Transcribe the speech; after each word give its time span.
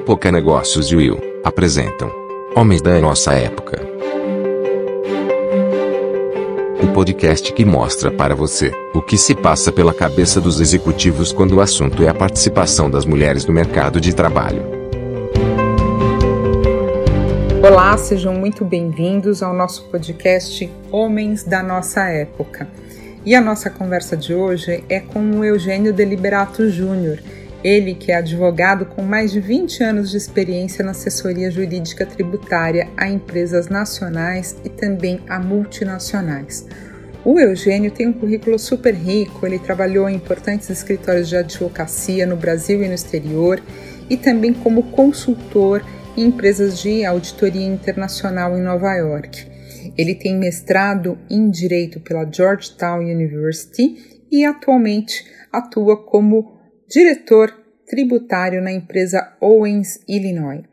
Época 0.00 0.32
Negócios 0.32 0.90
e 0.90 0.96
Will 0.96 1.20
apresentam 1.44 2.10
Homens 2.56 2.80
da 2.80 2.98
Nossa 2.98 3.34
Época. 3.34 3.78
O 6.82 6.88
podcast 6.94 7.52
que 7.52 7.66
mostra 7.66 8.10
para 8.10 8.34
você 8.34 8.72
o 8.94 9.02
que 9.02 9.18
se 9.18 9.34
passa 9.34 9.70
pela 9.70 9.92
cabeça 9.92 10.40
dos 10.40 10.58
executivos 10.58 11.32
quando 11.32 11.56
o 11.56 11.60
assunto 11.60 12.02
é 12.02 12.08
a 12.08 12.14
participação 12.14 12.90
das 12.90 13.04
mulheres 13.04 13.44
no 13.44 13.52
mercado 13.52 14.00
de 14.00 14.14
trabalho. 14.14 14.62
Olá, 17.62 17.96
sejam 17.98 18.32
muito 18.32 18.64
bem-vindos 18.64 19.42
ao 19.42 19.52
nosso 19.52 19.84
podcast 19.90 20.68
Homens 20.90 21.44
da 21.44 21.62
Nossa 21.62 22.08
Época. 22.08 22.66
E 23.24 23.34
a 23.34 23.40
nossa 23.40 23.68
conversa 23.68 24.16
de 24.16 24.32
hoje 24.32 24.82
é 24.88 24.98
com 24.98 25.20
o 25.20 25.44
Eugênio 25.44 25.92
Deliberato 25.92 26.70
Júnior. 26.70 27.18
Ele 27.62 27.94
que 27.94 28.10
é 28.10 28.16
advogado 28.16 28.86
com 28.86 29.02
mais 29.02 29.32
de 29.32 29.40
20 29.40 29.82
anos 29.82 30.10
de 30.10 30.16
experiência 30.16 30.82
na 30.82 30.92
assessoria 30.92 31.50
jurídica 31.50 32.06
tributária 32.06 32.88
a 32.96 33.08
empresas 33.08 33.68
nacionais 33.68 34.56
e 34.64 34.70
também 34.70 35.20
a 35.28 35.38
multinacionais. 35.38 36.66
O 37.22 37.38
Eugênio 37.38 37.90
tem 37.90 38.08
um 38.08 38.14
currículo 38.14 38.58
super 38.58 38.94
rico, 38.94 39.46
ele 39.46 39.58
trabalhou 39.58 40.08
em 40.08 40.16
importantes 40.16 40.70
escritórios 40.70 41.28
de 41.28 41.36
advocacia 41.36 42.24
no 42.24 42.34
Brasil 42.34 42.82
e 42.82 42.88
no 42.88 42.94
exterior 42.94 43.62
e 44.08 44.16
também 44.16 44.54
como 44.54 44.90
consultor 44.90 45.84
em 46.16 46.24
empresas 46.24 46.80
de 46.80 47.04
auditoria 47.04 47.66
internacional 47.66 48.56
em 48.56 48.62
Nova 48.62 48.94
York. 48.94 49.46
Ele 49.98 50.14
tem 50.14 50.34
mestrado 50.38 51.18
em 51.28 51.50
Direito 51.50 52.00
pela 52.00 52.24
Georgetown 52.24 53.00
University 53.00 54.22
e 54.32 54.42
atualmente 54.46 55.26
atua 55.52 56.02
como 56.02 56.59
diretor 56.90 57.56
tributário 57.86 58.60
na 58.60 58.72
empresa 58.72 59.32
Owens 59.40 60.00
Illinois. 60.08 60.64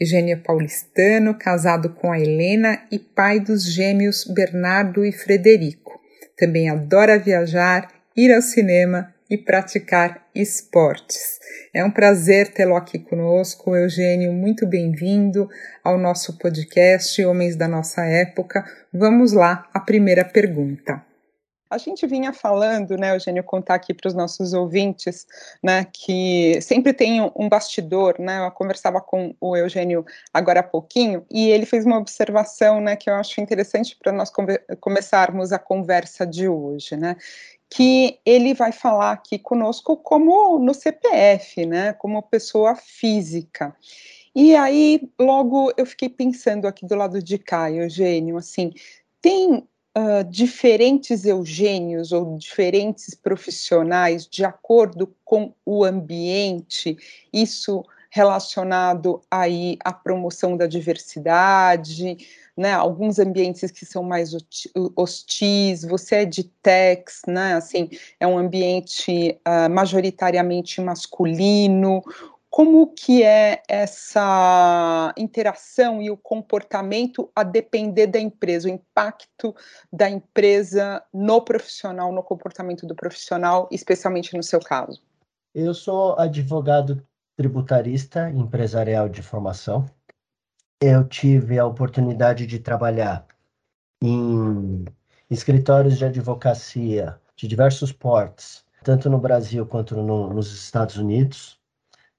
Eugênio 0.00 0.34
é 0.34 0.36
paulistano, 0.36 1.32
casado 1.38 1.90
com 1.90 2.10
a 2.10 2.18
Helena 2.18 2.82
e 2.90 2.98
pai 2.98 3.38
dos 3.38 3.64
gêmeos 3.72 4.24
Bernardo 4.24 5.04
e 5.04 5.12
Frederico. 5.12 6.00
Também 6.36 6.68
adora 6.68 7.20
viajar, 7.20 7.88
ir 8.16 8.34
ao 8.34 8.42
cinema 8.42 9.14
e 9.30 9.38
praticar 9.38 10.26
esportes. 10.34 11.38
É 11.72 11.84
um 11.84 11.90
prazer 11.90 12.48
tê-lo 12.48 12.74
aqui 12.74 12.98
conosco, 12.98 13.76
Eugênio. 13.76 14.32
Muito 14.32 14.66
bem-vindo 14.66 15.48
ao 15.84 15.96
nosso 15.96 16.36
podcast 16.36 17.24
Homens 17.24 17.54
da 17.54 17.68
Nossa 17.68 18.04
Época. 18.04 18.64
Vamos 18.92 19.32
lá, 19.32 19.68
a 19.72 19.78
primeira 19.78 20.24
pergunta. 20.24 21.09
A 21.70 21.78
gente 21.78 22.04
vinha 22.04 22.32
falando, 22.32 22.96
né, 22.96 23.14
Eugênio, 23.14 23.44
contar 23.44 23.74
aqui 23.74 23.94
para 23.94 24.08
os 24.08 24.14
nossos 24.14 24.52
ouvintes, 24.52 25.24
né, 25.62 25.86
que 25.92 26.60
sempre 26.60 26.92
tem 26.92 27.20
um 27.36 27.48
bastidor, 27.48 28.16
né, 28.18 28.44
eu 28.44 28.50
conversava 28.50 29.00
com 29.00 29.36
o 29.40 29.56
Eugênio 29.56 30.04
agora 30.34 30.60
há 30.60 30.64
pouquinho, 30.64 31.24
e 31.30 31.48
ele 31.48 31.64
fez 31.64 31.86
uma 31.86 31.96
observação, 31.98 32.80
né, 32.80 32.96
que 32.96 33.08
eu 33.08 33.14
acho 33.14 33.40
interessante 33.40 33.96
para 33.96 34.10
nós 34.10 34.32
começarmos 34.80 35.52
a 35.52 35.60
conversa 35.60 36.26
de 36.26 36.48
hoje, 36.48 36.96
né, 36.96 37.16
que 37.68 38.18
ele 38.26 38.52
vai 38.52 38.72
falar 38.72 39.12
aqui 39.12 39.38
conosco 39.38 39.96
como 39.96 40.58
no 40.58 40.74
CPF, 40.74 41.66
né, 41.66 41.92
como 41.92 42.20
pessoa 42.20 42.74
física. 42.74 43.76
E 44.34 44.56
aí, 44.56 45.08
logo 45.18 45.72
eu 45.76 45.86
fiquei 45.86 46.08
pensando 46.08 46.66
aqui 46.66 46.84
do 46.84 46.96
lado 46.96 47.22
de 47.22 47.38
cá, 47.38 47.70
Eugênio, 47.70 48.36
assim, 48.36 48.72
tem 49.20 49.68
uh, 49.96 50.24
diferentes 50.28 51.24
Eugênios 51.24 52.12
ou 52.12 52.36
diferentes 52.36 53.14
profissionais 53.14 54.26
de 54.26 54.44
acordo 54.44 55.14
com 55.24 55.52
o 55.64 55.84
ambiente, 55.84 56.96
isso 57.32 57.84
relacionado 58.10 59.20
aí 59.30 59.78
à 59.84 59.92
promoção 59.92 60.56
da 60.56 60.66
diversidade, 60.66 62.16
né, 62.56 62.72
alguns 62.72 63.20
ambientes 63.20 63.70
que 63.70 63.86
são 63.86 64.02
mais 64.02 64.32
hostis, 64.96 65.84
você 65.84 66.16
é 66.16 66.24
de 66.24 66.44
techs, 66.44 67.22
né, 67.26 67.54
assim, 67.54 67.88
é 68.18 68.26
um 68.26 68.36
ambiente 68.36 69.38
uh, 69.46 69.70
majoritariamente 69.70 70.80
masculino, 70.80 72.02
como 72.50 72.92
que 72.92 73.22
é 73.22 73.62
essa 73.68 75.14
interação 75.16 76.02
e 76.02 76.10
o 76.10 76.16
comportamento 76.16 77.30
a 77.34 77.44
depender 77.44 78.08
da 78.08 78.18
empresa, 78.18 78.68
o 78.68 78.72
impacto 78.72 79.54
da 79.92 80.10
empresa 80.10 81.00
no 81.14 81.40
profissional, 81.42 82.12
no 82.12 82.24
comportamento 82.24 82.86
do 82.86 82.94
profissional, 82.94 83.68
especialmente 83.70 84.36
no 84.36 84.42
seu 84.42 84.58
caso? 84.58 85.00
Eu 85.54 85.72
sou 85.72 86.18
advogado 86.18 87.06
tributarista 87.36 88.28
empresarial 88.30 89.08
de 89.08 89.22
formação, 89.22 89.86
eu 90.82 91.06
tive 91.06 91.58
a 91.58 91.66
oportunidade 91.66 92.46
de 92.46 92.58
trabalhar 92.58 93.26
em 94.02 94.84
escritórios 95.30 95.98
de 95.98 96.04
advocacia 96.04 97.20
de 97.36 97.46
diversos 97.46 97.92
portes, 97.92 98.64
tanto 98.82 99.08
no 99.08 99.18
Brasil 99.18 99.64
quanto 99.66 99.94
no, 99.96 100.32
nos 100.32 100.52
Estados 100.52 100.96
Unidos. 100.96 101.59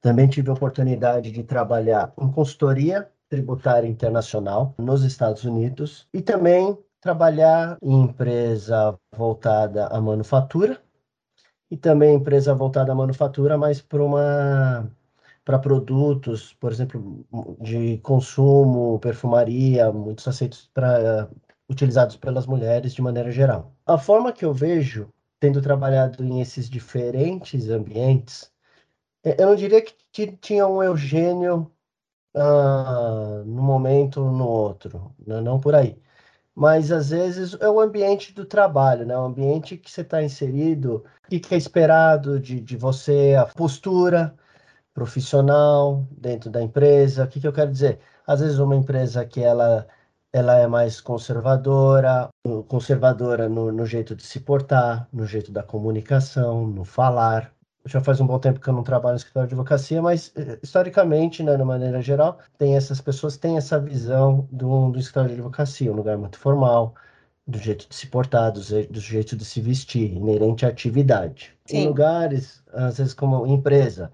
Também 0.01 0.27
tive 0.27 0.49
a 0.49 0.53
oportunidade 0.53 1.31
de 1.31 1.43
trabalhar 1.43 2.11
em 2.19 2.31
consultoria 2.31 3.09
tributária 3.29 3.87
internacional 3.87 4.75
nos 4.77 5.03
Estados 5.03 5.45
Unidos 5.45 6.07
e 6.13 6.21
também 6.21 6.77
trabalhar 6.99 7.77
em 7.81 8.01
empresa 8.01 8.97
voltada 9.15 9.87
à 9.87 10.01
manufatura 10.01 10.81
e 11.69 11.77
também 11.77 12.15
empresa 12.15 12.53
voltada 12.53 12.91
à 12.91 12.95
manufatura, 12.95 13.57
mas 13.57 13.81
para 13.81 14.03
uma 14.03 14.91
para 15.43 15.57
produtos, 15.57 16.53
por 16.59 16.71
exemplo, 16.71 17.25
de 17.59 17.97
consumo, 17.99 18.99
perfumaria, 18.99 19.91
muitos 19.91 20.27
aceitos 20.27 20.69
para 20.73 21.29
utilizados 21.69 22.15
pelas 22.15 22.45
mulheres 22.45 22.93
de 22.93 23.01
maneira 23.01 23.31
geral. 23.31 23.73
A 23.85 23.97
forma 23.97 24.31
que 24.33 24.45
eu 24.45 24.53
vejo, 24.53 25.09
tendo 25.39 25.61
trabalhado 25.61 26.23
em 26.23 26.41
esses 26.41 26.69
diferentes 26.69 27.69
ambientes, 27.69 28.50
eu 29.23 29.47
não 29.47 29.55
diria 29.55 29.81
que 29.81 30.27
tinha 30.37 30.67
um 30.67 30.83
Eugênio 30.83 31.71
ah, 32.35 33.43
no 33.45 33.61
momento 33.61 34.21
no 34.21 34.47
outro, 34.47 35.13
né? 35.25 35.41
não 35.41 35.59
por 35.59 35.75
aí. 35.75 36.01
Mas 36.55 36.91
às 36.91 37.09
vezes 37.11 37.55
é 37.61 37.69
o 37.69 37.79
ambiente 37.79 38.33
do 38.33 38.45
trabalho, 38.45 39.05
né? 39.05 39.17
o 39.17 39.25
ambiente 39.25 39.77
que 39.77 39.91
você 39.91 40.01
está 40.01 40.23
inserido, 40.23 41.05
o 41.25 41.29
que 41.29 41.55
é 41.55 41.57
esperado 41.57 42.39
de, 42.39 42.59
de 42.61 42.77
você, 42.77 43.35
a 43.39 43.45
postura, 43.45 44.35
profissional 44.93 46.07
dentro 46.11 46.49
da 46.49 46.61
empresa. 46.61 47.23
O 47.25 47.27
que, 47.27 47.39
que 47.41 47.47
eu 47.47 47.53
quero 47.53 47.71
dizer? 47.71 47.99
Às 48.27 48.41
vezes 48.41 48.59
uma 48.59 48.75
empresa 48.75 49.25
que 49.25 49.41
ela 49.41 49.87
ela 50.33 50.57
é 50.57 50.67
mais 50.67 51.01
conservadora, 51.01 52.29
conservadora 52.67 53.49
no, 53.49 53.71
no, 53.71 53.85
jeito 53.85 54.15
de 54.15 54.23
se 54.23 54.39
portar, 54.39 55.07
no 55.11 55.25
jeito 55.25 55.51
da 55.51 55.61
comunicação, 55.61 56.65
no 56.67 56.85
falar. 56.85 57.53
Já 57.85 57.99
faz 57.99 58.21
um 58.21 58.27
bom 58.27 58.37
tempo 58.39 58.59
que 58.59 58.67
eu 58.67 58.73
não 58.73 58.83
trabalho 58.83 59.13
no 59.13 59.17
escritório 59.17 59.49
de 59.49 59.55
advocacia, 59.55 60.01
mas 60.01 60.31
eh, 60.35 60.59
historicamente, 60.61 61.41
né, 61.41 61.57
de 61.57 61.63
maneira 61.63 62.01
geral, 62.01 62.39
tem 62.57 62.75
essas 62.75 63.01
pessoas 63.01 63.37
têm 63.37 63.57
essa 63.57 63.79
visão 63.79 64.47
do, 64.51 64.91
do 64.91 64.99
escritório 64.99 65.29
de 65.29 65.35
advocacia, 65.35 65.91
um 65.91 65.95
lugar 65.95 66.17
muito 66.17 66.37
formal, 66.37 66.93
do 67.47 67.57
jeito 67.57 67.87
de 67.89 67.95
se 67.95 68.07
portar, 68.07 68.51
do, 68.51 68.59
do 68.59 68.99
jeito 68.99 69.35
de 69.35 69.43
se 69.45 69.61
vestir, 69.61 70.13
inerente 70.13 70.65
à 70.65 70.69
atividade. 70.69 71.57
Sim. 71.65 71.77
Em 71.77 71.87
lugares, 71.87 72.63
às 72.71 72.97
vezes 72.97 73.13
como 73.13 73.47
empresa, 73.47 74.11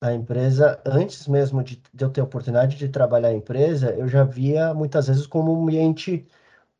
a 0.00 0.12
empresa, 0.14 0.80
antes 0.86 1.26
mesmo 1.28 1.62
de, 1.62 1.82
de, 1.92 2.04
eu 2.04 2.10
ter 2.10 2.20
a 2.20 2.24
oportunidade 2.24 2.76
de 2.76 2.88
trabalhar 2.88 3.28
a 3.28 3.34
empresa, 3.34 3.90
eu 3.92 4.08
já 4.08 4.24
via 4.24 4.72
muitas 4.72 5.08
vezes 5.08 5.26
como 5.26 5.52
um 5.52 5.62
ambiente 5.64 6.26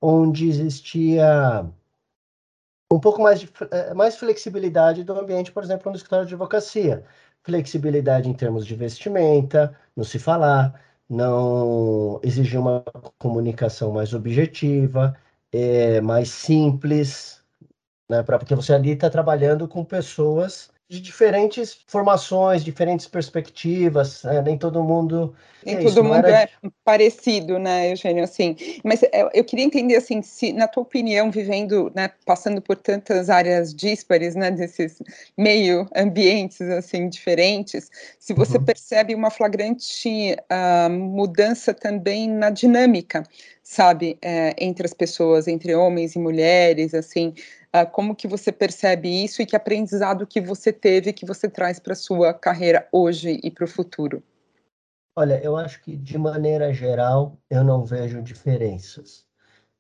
onde 0.01 0.49
existia 0.49 1.67
um 2.93 2.99
pouco 3.01 3.23
mais 3.23 3.41
de 3.41 3.51
eh, 3.71 3.95
mais 3.95 4.17
flexibilidade 4.17 5.05
do 5.05 5.13
ambiente, 5.19 5.53
por 5.53 5.63
exemplo, 5.63 5.91
no 5.91 5.97
escritório 5.97 6.27
de 6.27 6.35
advocacia. 6.35 7.05
Flexibilidade 7.43 8.29
em 8.29 8.35
termos 8.35 8.67
de 8.67 8.75
vestimenta, 8.75 9.77
não 9.97 10.05
se 10.05 10.19
falar, 10.19 10.81
não 11.09 12.21
exigir 12.23 12.61
uma 12.61 12.85
comunicação 13.19 13.93
mais 13.93 14.13
objetiva, 14.15 15.17
é, 15.53 16.01
mais 16.01 16.31
simples, 16.31 17.43
né, 18.09 18.23
pra, 18.23 18.39
porque 18.39 18.55
você 18.55 18.75
ali 18.75 18.93
está 18.93 19.11
trabalhando 19.11 19.69
com 19.69 19.85
pessoas 19.85 20.71
de 20.91 21.01
diferentes 21.01 21.79
formações, 21.87 22.65
diferentes 22.65 23.07
perspectivas, 23.07 24.25
né? 24.25 24.43
nem 24.43 24.59
todo 24.59 24.83
mundo. 24.83 25.33
Nem 25.65 25.77
é 25.77 25.79
todo 25.79 25.89
isso, 25.89 26.03
mundo 26.03 26.27
era... 26.27 26.43
é 26.43 26.49
parecido, 26.85 27.61
né, 27.61 27.93
Eugênio? 27.93 28.25
Assim, 28.25 28.57
mas 28.83 29.01
é, 29.05 29.31
eu 29.33 29.45
queria 29.45 29.65
entender 29.65 29.95
assim, 29.95 30.21
se 30.21 30.53
na 30.53 30.67
tua 30.67 30.83
opinião, 30.83 31.31
vivendo, 31.31 31.93
né, 31.95 32.11
passando 32.27 32.61
por 32.61 32.77
tantas 32.77 33.31
áreas 33.31 33.73
díspares, 33.73 34.35
né, 34.35 34.51
desses 34.51 35.01
meio 35.39 35.87
ambientes 35.95 36.61
assim 36.63 37.09
diferentes, 37.09 37.89
se 38.19 38.35
você 38.35 38.59
uhum. 38.59 38.65
percebe 38.65 39.15
uma 39.15 39.31
flagrante 39.31 40.35
uh, 40.51 40.91
mudança 40.91 41.73
também 41.73 42.29
na 42.29 42.51
dinâmica, 42.51 43.23
sabe, 43.63 44.19
é, 44.21 44.57
entre 44.59 44.85
as 44.85 44.93
pessoas, 44.93 45.47
entre 45.47 45.73
homens 45.73 46.17
e 46.17 46.19
mulheres, 46.19 46.95
assim, 46.95 47.33
Uh, 47.75 47.89
como 47.91 48.17
que 48.17 48.27
você 48.27 48.51
percebe 48.51 49.09
isso 49.09 49.41
e 49.41 49.47
que 49.47 49.55
aprendizado 49.55 50.27
que 50.27 50.41
você 50.41 50.73
teve, 50.73 51.13
que 51.13 51.25
você 51.25 51.49
traz 51.49 51.79
para 51.79 51.95
sua 51.95 52.35
carreira 52.35 52.89
hoje 52.91 53.39
e 53.45 53.51
para 53.51 53.65
o 53.65 53.69
futuro? 53.69 54.23
Olha, 55.15 55.41
eu 55.43 55.57
acho 55.57 55.81
que 55.83 55.97
de 55.97 56.19
maneira 56.19 56.73
geral 56.73 57.39
eu 57.49 57.63
não 57.63 57.85
vejo 57.85 58.23
diferenças. 58.23 59.25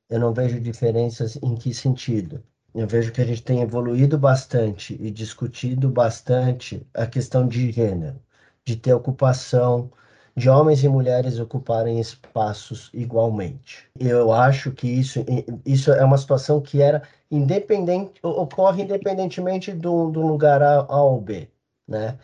Eu 0.08 0.20
não 0.20 0.32
vejo 0.32 0.60
diferenças 0.60 1.36
em 1.36 1.54
que 1.56 1.72
sentido? 1.72 2.42
Eu 2.74 2.86
vejo 2.86 3.10
que 3.10 3.20
a 3.20 3.24
gente 3.24 3.42
tem 3.42 3.62
evoluído 3.62 4.16
bastante 4.16 4.96
e 5.00 5.10
discutido 5.10 5.88
bastante 5.88 6.86
a 6.94 7.06
questão 7.06 7.48
de 7.48 7.72
gênero, 7.72 8.20
de 8.64 8.76
ter 8.76 8.92
ocupação, 8.92 9.90
de 10.36 10.48
homens 10.48 10.82
e 10.84 10.88
mulheres 10.88 11.38
ocuparem 11.38 12.00
espaços 12.00 12.90
igualmente. 12.94 13.88
Eu 13.98 14.32
acho 14.32 14.72
que 14.72 14.88
isso, 14.88 15.24
isso 15.64 15.92
é 15.92 16.04
uma 16.04 16.18
situação 16.18 16.60
que 16.60 16.80
era 16.82 17.02
independente, 17.30 18.20
ocorre 18.22 18.82
independentemente 18.82 19.72
do, 19.72 20.10
do 20.10 20.20
lugar 20.26 20.62
A, 20.62 20.80
A 20.88 21.02
ou 21.02 21.20
B, 21.20 21.48
né? 21.86 22.18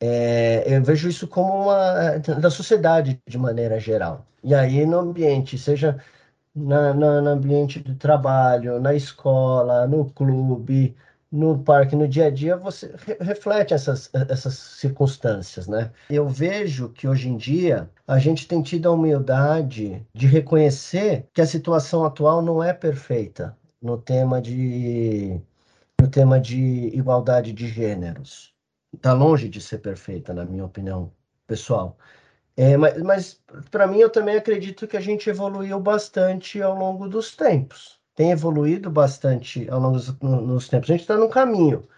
É, 0.00 0.64
eu 0.66 0.82
vejo 0.82 1.08
isso 1.08 1.28
como 1.28 1.64
uma 1.64 2.18
da 2.40 2.50
sociedade 2.50 3.20
de 3.28 3.38
maneira 3.38 3.78
geral. 3.78 4.26
E 4.42 4.54
aí 4.54 4.86
no 4.86 4.98
ambiente, 4.98 5.58
seja 5.58 5.98
na, 6.54 6.94
na, 6.94 7.20
no 7.20 7.30
ambiente 7.30 7.78
do 7.80 7.94
trabalho, 7.96 8.80
na 8.80 8.94
escola, 8.94 9.86
no 9.86 10.10
clube, 10.12 10.96
no 11.30 11.62
parque, 11.62 11.94
no 11.94 12.08
dia 12.08 12.26
a 12.26 12.30
dia, 12.30 12.56
você 12.56 12.92
re 12.96 13.16
reflete 13.20 13.72
essas, 13.72 14.10
essas 14.28 14.54
circunstâncias, 14.54 15.68
né? 15.68 15.92
Eu 16.08 16.28
vejo 16.28 16.88
que 16.88 17.06
hoje 17.06 17.28
em 17.28 17.36
dia 17.36 17.88
a 18.06 18.18
gente 18.18 18.48
tem 18.48 18.62
tido 18.62 18.88
a 18.88 18.92
humildade 18.92 20.04
de 20.12 20.26
reconhecer 20.26 21.28
que 21.32 21.40
a 21.40 21.46
situação 21.46 22.04
atual 22.04 22.42
não 22.42 22.62
é 22.62 22.72
perfeita 22.72 23.56
no 23.80 23.96
tema 23.96 24.40
de, 24.40 25.40
no 26.00 26.08
tema 26.08 26.40
de 26.40 26.88
igualdade 26.88 27.52
de 27.52 27.68
gêneros. 27.68 28.52
Está 28.92 29.12
longe 29.12 29.48
de 29.48 29.60
ser 29.60 29.78
perfeita, 29.78 30.34
na 30.34 30.44
minha 30.44 30.64
opinião 30.64 31.12
pessoal. 31.46 31.96
É, 32.56 32.76
mas, 32.76 33.00
mas 33.02 33.40
para 33.70 33.86
mim, 33.86 33.98
eu 34.00 34.10
também 34.10 34.36
acredito 34.36 34.86
que 34.88 34.96
a 34.96 35.00
gente 35.00 35.30
evoluiu 35.30 35.78
bastante 35.78 36.60
ao 36.60 36.74
longo 36.74 37.08
dos 37.08 37.36
tempos 37.36 37.99
tem 38.20 38.32
evoluído 38.32 38.90
bastante 38.90 39.66
ao 39.70 39.80
longo 39.80 39.96
dos 39.96 40.14
nos 40.20 40.68
tempos. 40.68 40.90
A 40.90 40.92
gente 40.92 41.00
está 41.00 41.16
no 41.16 41.30
caminho. 41.30 41.88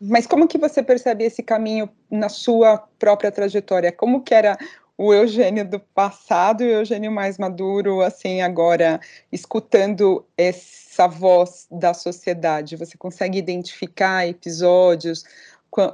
Mas 0.00 0.26
como 0.26 0.48
que 0.48 0.56
você 0.56 0.82
percebe 0.82 1.24
esse 1.24 1.42
caminho 1.42 1.86
na 2.10 2.30
sua 2.30 2.78
própria 2.98 3.30
trajetória? 3.30 3.92
Como 3.92 4.22
que 4.22 4.32
era 4.32 4.56
o 4.96 5.12
Eugênio 5.12 5.68
do 5.68 5.78
passado 5.78 6.64
e 6.64 6.68
o 6.68 6.78
Eugênio 6.78 7.12
mais 7.12 7.36
maduro, 7.36 8.00
assim, 8.00 8.40
agora, 8.40 8.98
escutando 9.30 10.24
essa 10.34 11.06
voz 11.06 11.66
da 11.70 11.92
sociedade? 11.92 12.74
Você 12.74 12.96
consegue 12.96 13.36
identificar 13.38 14.26
episódios 14.26 15.24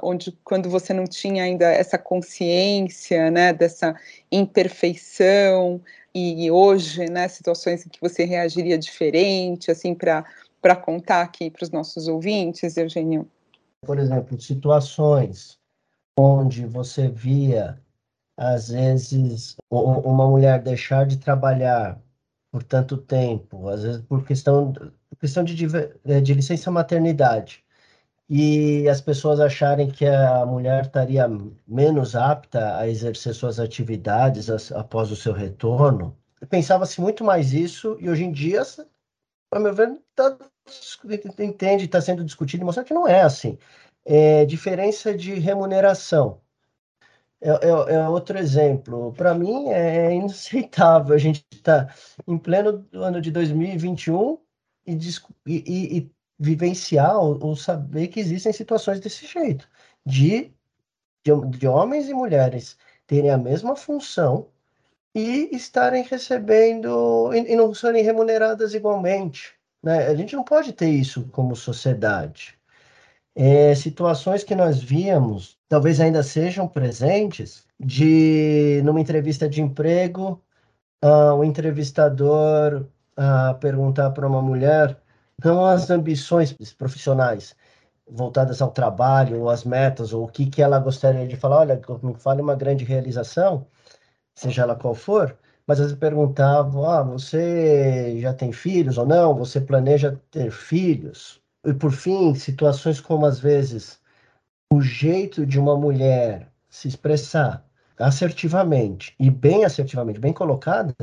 onde, 0.01 0.31
quando 0.45 0.69
você 0.69 0.93
não 0.93 1.05
tinha 1.05 1.43
ainda 1.43 1.69
essa 1.69 1.97
consciência, 1.97 3.29
né, 3.29 3.51
dessa 3.51 3.93
imperfeição, 4.31 5.81
e 6.15 6.51
hoje, 6.51 7.09
né, 7.09 7.27
situações 7.27 7.85
em 7.85 7.89
que 7.89 7.99
você 7.99 8.23
reagiria 8.23 8.77
diferente, 8.77 9.71
assim, 9.71 9.95
para 9.95 10.75
contar 10.75 11.21
aqui 11.21 11.49
para 11.49 11.63
os 11.63 11.71
nossos 11.71 12.07
ouvintes, 12.07 12.77
Eugênio? 12.77 13.27
Por 13.85 13.97
exemplo, 13.97 14.39
situações 14.39 15.57
onde 16.17 16.65
você 16.65 17.07
via, 17.07 17.81
às 18.37 18.69
vezes, 18.69 19.55
uma 19.69 20.27
mulher 20.27 20.61
deixar 20.61 21.05
de 21.05 21.17
trabalhar 21.17 21.99
por 22.51 22.61
tanto 22.61 22.97
tempo, 22.97 23.67
às 23.67 23.81
vezes 23.81 24.01
por 24.01 24.23
questão, 24.23 24.73
questão 25.19 25.43
de, 25.43 25.55
de 25.55 26.33
licença 26.35 26.69
maternidade, 26.69 27.62
e 28.35 28.89
as 28.89 28.99
pessoas 28.99 29.39
acharem 29.39 29.91
que 29.91 30.07
a 30.07 30.43
mulher 30.43 30.85
estaria 30.85 31.29
menos 31.67 32.15
apta 32.15 32.79
a 32.79 32.89
exercer 32.89 33.35
suas 33.35 33.59
atividades 33.59 34.49
após 34.71 35.11
o 35.11 35.15
seu 35.15 35.33
retorno. 35.33 36.17
Pensava-se 36.49 36.99
muito 36.99 37.23
mais 37.23 37.53
isso, 37.53 37.95
e 37.99 38.09
hoje 38.09 38.23
em 38.23 38.31
dia, 38.31 38.63
a 39.51 39.59
meu 39.59 39.71
ver, 39.71 40.01
tá, 40.15 40.35
entende, 41.37 41.85
está 41.85 42.01
sendo 42.01 42.23
discutido 42.23 42.63
e 42.63 42.65
mostrar 42.65 42.83
que 42.83 42.93
não 42.93 43.07
é 43.07 43.21
assim. 43.21 43.55
É, 44.03 44.45
diferença 44.45 45.15
de 45.15 45.35
remuneração. 45.35 46.41
É, 47.39 47.51
é, 47.51 47.95
é 47.97 48.09
outro 48.09 48.39
exemplo. 48.39 49.13
Para 49.13 49.35
mim, 49.35 49.69
é 49.69 50.11
inaceitável 50.11 51.13
a 51.13 51.19
gente 51.19 51.45
estar 51.51 51.85
tá 51.85 51.95
em 52.27 52.39
pleno 52.39 52.83
ano 52.93 53.21
de 53.21 53.29
2021 53.29 54.39
e, 54.87 54.97
e, 55.45 55.97
e 55.97 56.11
vivenciar 56.39 57.17
ou, 57.17 57.37
ou, 57.43 57.55
saber 57.55 58.07
que 58.07 58.19
existem 58.19 58.51
situações 58.51 58.99
desse 58.99 59.25
jeito, 59.25 59.67
de, 60.05 60.51
de, 61.23 61.57
de 61.57 61.67
homens 61.67 62.09
e 62.09 62.13
mulheres 62.13 62.77
terem 63.07 63.29
a 63.29 63.37
mesma 63.37 63.75
função 63.75 64.49
e 65.15 65.49
estarem 65.55 66.03
recebendo 66.03 67.31
e, 67.33 67.53
e 67.53 67.55
não 67.55 67.73
serem 67.73 68.03
remuneradas 68.03 68.73
igualmente. 68.73 69.53
Né? 69.81 70.07
A 70.07 70.15
gente 70.15 70.35
não 70.35 70.43
pode 70.43 70.73
ter 70.73 70.89
isso 70.89 71.27
como 71.31 71.55
sociedade. 71.55 72.57
É, 73.35 73.73
situações 73.75 74.43
que 74.43 74.55
nós 74.55 74.81
víamos, 74.81 75.57
talvez 75.67 75.99
ainda 75.99 76.21
sejam 76.21 76.67
presentes, 76.67 77.65
de 77.79 78.81
numa 78.83 79.01
entrevista 79.01 79.49
de 79.49 79.61
emprego, 79.61 80.41
uh, 81.03 81.33
o 81.35 81.43
entrevistador 81.43 82.85
uh, 83.17 83.59
perguntar 83.59 84.11
para 84.11 84.27
uma 84.27 84.41
mulher 84.41 84.97
não 85.43 85.65
as 85.65 85.89
ambições 85.89 86.53
profissionais 86.77 87.55
voltadas 88.09 88.61
ao 88.61 88.71
trabalho, 88.71 89.41
ou 89.41 89.49
as 89.49 89.63
metas, 89.63 90.13
ou 90.13 90.25
o 90.25 90.27
que, 90.27 90.45
que 90.45 90.61
ela 90.61 90.79
gostaria 90.79 91.27
de 91.27 91.37
falar. 91.37 91.59
Olha, 91.59 91.81
me 92.01 92.15
fale 92.15 92.41
uma 92.41 92.55
grande 92.55 92.83
realização, 92.83 93.65
seja 94.35 94.63
ela 94.63 94.75
qual 94.75 94.95
for, 94.95 95.37
mas 95.67 95.79
eles 95.79 95.93
perguntavam: 95.93 96.85
ah, 96.89 97.03
você 97.03 98.19
já 98.19 98.33
tem 98.33 98.51
filhos 98.51 98.97
ou 98.97 99.05
não? 99.05 99.35
Você 99.35 99.61
planeja 99.61 100.19
ter 100.31 100.51
filhos? 100.51 101.41
E 101.65 101.73
por 101.73 101.91
fim, 101.91 102.35
situações 102.35 102.99
como 102.99 103.25
às 103.25 103.39
vezes 103.39 103.99
o 104.71 104.81
jeito 104.81 105.45
de 105.45 105.59
uma 105.59 105.77
mulher 105.77 106.51
se 106.69 106.87
expressar 106.87 107.65
assertivamente 107.97 109.15
e 109.19 109.29
bem 109.29 109.65
assertivamente, 109.65 110.19
bem 110.19 110.33
colocada, 110.33 110.95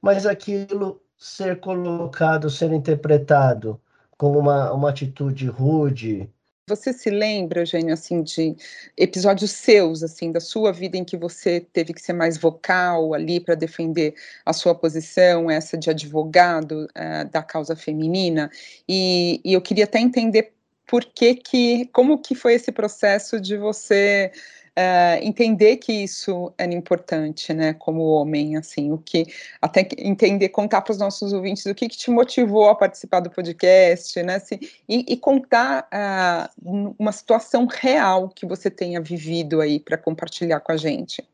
mas 0.00 0.26
aquilo 0.26 1.02
ser 1.22 1.60
colocado, 1.60 2.50
ser 2.50 2.72
interpretado 2.72 3.80
como 4.18 4.40
uma, 4.40 4.72
uma 4.72 4.90
atitude 4.90 5.46
rude. 5.46 6.28
Você 6.68 6.92
se 6.92 7.10
lembra, 7.10 7.60
Eugênio, 7.60 7.94
assim, 7.94 8.22
de 8.22 8.56
episódios 8.96 9.52
seus, 9.52 10.02
assim, 10.02 10.32
da 10.32 10.40
sua 10.40 10.72
vida 10.72 10.96
em 10.96 11.04
que 11.04 11.16
você 11.16 11.60
teve 11.60 11.92
que 11.92 12.02
ser 12.02 12.12
mais 12.12 12.36
vocal 12.36 13.14
ali 13.14 13.38
para 13.38 13.54
defender 13.54 14.14
a 14.44 14.52
sua 14.52 14.74
posição, 14.74 15.48
essa 15.48 15.78
de 15.78 15.90
advogado 15.90 16.88
uh, 16.90 17.28
da 17.30 17.42
causa 17.42 17.76
feminina? 17.76 18.50
E, 18.88 19.40
e 19.44 19.52
eu 19.52 19.62
queria 19.62 19.84
até 19.84 20.00
entender 20.00 20.52
por 20.88 21.04
que 21.04 21.36
que, 21.36 21.86
como 21.92 22.18
que 22.18 22.34
foi 22.34 22.54
esse 22.54 22.72
processo 22.72 23.40
de 23.40 23.56
você 23.56 24.32
uh, 24.78 25.22
entender 25.22 25.76
que 25.76 25.92
isso 25.92 26.52
era 26.56 26.72
importante, 26.72 27.52
né, 27.52 27.74
como 27.74 28.02
homem, 28.02 28.56
assim, 28.56 28.92
o 28.92 28.98
que, 28.98 29.26
até 29.60 29.86
entender, 29.98 30.48
contar 30.48 30.82
para 30.82 30.92
os 30.92 30.98
nossos 30.98 31.32
ouvintes 31.32 31.66
o 31.66 31.74
que, 31.74 31.88
que, 31.88 31.96
te 31.96 32.10
motivou 32.10 32.68
a 32.68 32.74
participar 32.74 33.20
do 33.20 33.30
podcast, 33.30 34.22
né, 34.22 34.36
assim, 34.36 34.58
e, 34.88 35.12
e 35.12 35.16
contar 35.16 35.88
uh, 35.92 36.94
uma 36.98 37.12
situação 37.12 37.66
real 37.66 38.28
que 38.28 38.46
você 38.46 38.70
tenha 38.70 39.00
vivido 39.00 39.60
aí 39.60 39.78
para 39.78 39.98
compartilhar 39.98 40.60
com 40.60 40.72
a 40.72 40.76
gente. 40.76 41.26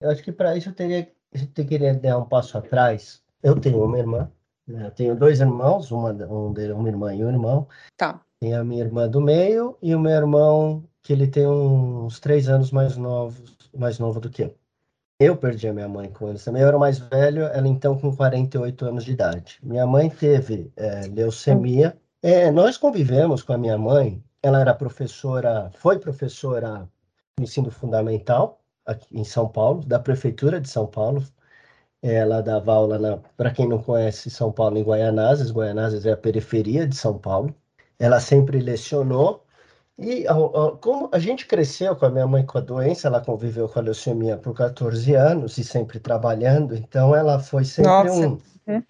Eu 0.00 0.10
acho 0.10 0.22
que 0.22 0.32
para 0.32 0.56
isso 0.56 0.68
eu 0.68 0.74
teria, 0.74 1.08
eu 1.32 1.46
teria 1.46 1.94
dar 1.94 2.18
um 2.18 2.24
passo 2.24 2.58
atrás. 2.58 3.22
Eu 3.42 3.58
tenho 3.58 3.82
uma 3.84 3.98
irmã, 3.98 4.30
né, 4.66 4.86
eu 4.86 4.90
tenho 4.90 5.16
dois 5.16 5.40
irmãos, 5.40 5.90
uma, 5.90 6.10
um, 6.10 6.52
uma 6.52 6.88
irmã 6.88 7.14
e 7.14 7.24
um 7.24 7.28
irmão. 7.28 7.66
Tá. 7.96 8.20
Tem 8.40 8.54
a 8.54 8.64
minha 8.64 8.84
irmã 8.84 9.08
do 9.08 9.20
meio 9.20 9.78
e 9.80 9.94
o 9.94 10.00
meu 10.00 10.12
irmão 10.12 10.84
que 11.02 11.12
ele 11.12 11.26
tem 11.26 11.46
uns 11.46 12.20
três 12.20 12.48
anos 12.48 12.70
mais 12.70 12.96
novo, 12.96 13.42
mais 13.76 13.98
novo 13.98 14.20
do 14.20 14.30
que 14.30 14.42
eu. 14.42 14.56
Eu 15.18 15.36
perdi 15.36 15.68
a 15.68 15.72
minha 15.72 15.88
mãe 15.88 16.10
com 16.10 16.28
eles 16.28 16.44
também. 16.44 16.62
Eu 16.62 16.68
era 16.68 16.78
mais 16.78 16.98
velho, 16.98 17.44
ela 17.44 17.68
então 17.68 17.98
com 17.98 18.14
48 18.14 18.84
anos 18.86 19.04
de 19.04 19.12
idade. 19.12 19.58
Minha 19.62 19.86
mãe 19.86 20.10
teve 20.10 20.72
é, 20.76 21.06
leucemia. 21.06 21.96
É, 22.22 22.50
nós 22.50 22.76
convivemos 22.76 23.42
com 23.42 23.52
a 23.52 23.58
minha 23.58 23.78
mãe. 23.78 24.22
Ela 24.42 24.60
era 24.60 24.74
professora, 24.74 25.70
foi 25.76 25.98
professora 25.98 26.88
no 27.38 27.44
ensino 27.44 27.70
fundamental 27.70 28.60
aqui 28.84 29.16
em 29.16 29.24
São 29.24 29.48
Paulo, 29.48 29.84
da 29.84 29.98
prefeitura 29.98 30.60
de 30.60 30.68
São 30.68 30.86
Paulo. 30.86 31.24
Ela 32.02 32.40
dava 32.42 32.72
aula 32.74 33.22
para 33.36 33.52
quem 33.52 33.68
não 33.68 33.80
conhece 33.82 34.28
São 34.30 34.50
Paulo 34.52 34.76
em 34.78 34.82
Guaianazes. 34.82 35.52
Guaianazes 35.52 36.04
é 36.04 36.12
a 36.12 36.16
periferia 36.16 36.86
de 36.86 36.96
São 36.96 37.18
Paulo. 37.18 37.54
Ela 37.98 38.18
sempre 38.20 38.58
lecionou 38.60 39.41
e 39.98 40.24
como 40.80 41.08
a 41.12 41.18
gente 41.18 41.46
cresceu 41.46 41.94
com 41.94 42.06
a 42.06 42.10
minha 42.10 42.26
mãe 42.26 42.44
com 42.44 42.58
a 42.58 42.60
doença, 42.62 43.08
ela 43.08 43.20
conviveu 43.20 43.68
com 43.68 43.78
a 43.78 43.82
leucemia 43.82 44.36
por 44.36 44.54
14 44.54 45.14
anos 45.14 45.58
e 45.58 45.64
sempre 45.64 46.00
trabalhando, 46.00 46.74
então 46.74 47.14
ela 47.14 47.38
foi 47.38 47.64
sempre 47.64 47.90
Nossa. 47.90 48.28
um. 48.28 48.40
Uhum. 48.66 48.82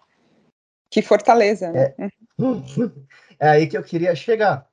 Que 0.91 1.03
fortaleza, 1.03 1.73
né? 1.73 1.95
É, 1.99 2.09
é 3.41 3.49
aí 3.49 3.67
que 3.67 3.77
eu 3.77 3.83
queria 3.83 4.15
chegar. 4.15 4.67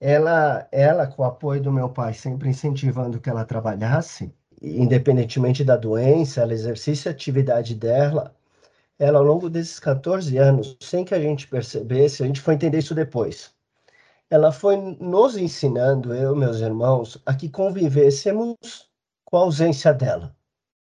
Ela, 0.00 0.68
ela, 0.70 1.06
com 1.06 1.22
o 1.22 1.24
apoio 1.24 1.62
do 1.62 1.72
meu 1.72 1.88
pai, 1.88 2.12
sempre 2.12 2.50
incentivando 2.50 3.20
que 3.20 3.30
ela 3.30 3.44
trabalhasse, 3.44 4.34
independentemente 4.60 5.64
da 5.64 5.76
doença, 5.76 6.42
ela 6.42 6.52
exercesse 6.52 7.08
a 7.08 7.12
atividade 7.12 7.74
dela, 7.74 8.34
ela 8.98 9.18
ao 9.18 9.24
longo 9.24 9.48
desses 9.48 9.78
14 9.78 10.36
anos, 10.36 10.76
sem 10.80 11.04
que 11.04 11.14
a 11.14 11.20
gente 11.20 11.46
percebesse, 11.48 12.22
a 12.22 12.26
gente 12.26 12.40
foi 12.40 12.54
entender 12.54 12.78
isso 12.78 12.94
depois. 12.94 13.55
Ela 14.30 14.50
foi 14.50 14.76
nos 14.76 15.36
ensinando, 15.36 16.14
eu 16.14 16.34
e 16.34 16.38
meus 16.38 16.60
irmãos, 16.60 17.20
a 17.24 17.34
que 17.34 17.48
convivêssemos 17.48 18.56
com 19.24 19.36
a 19.36 19.40
ausência 19.40 19.92
dela. 19.92 20.34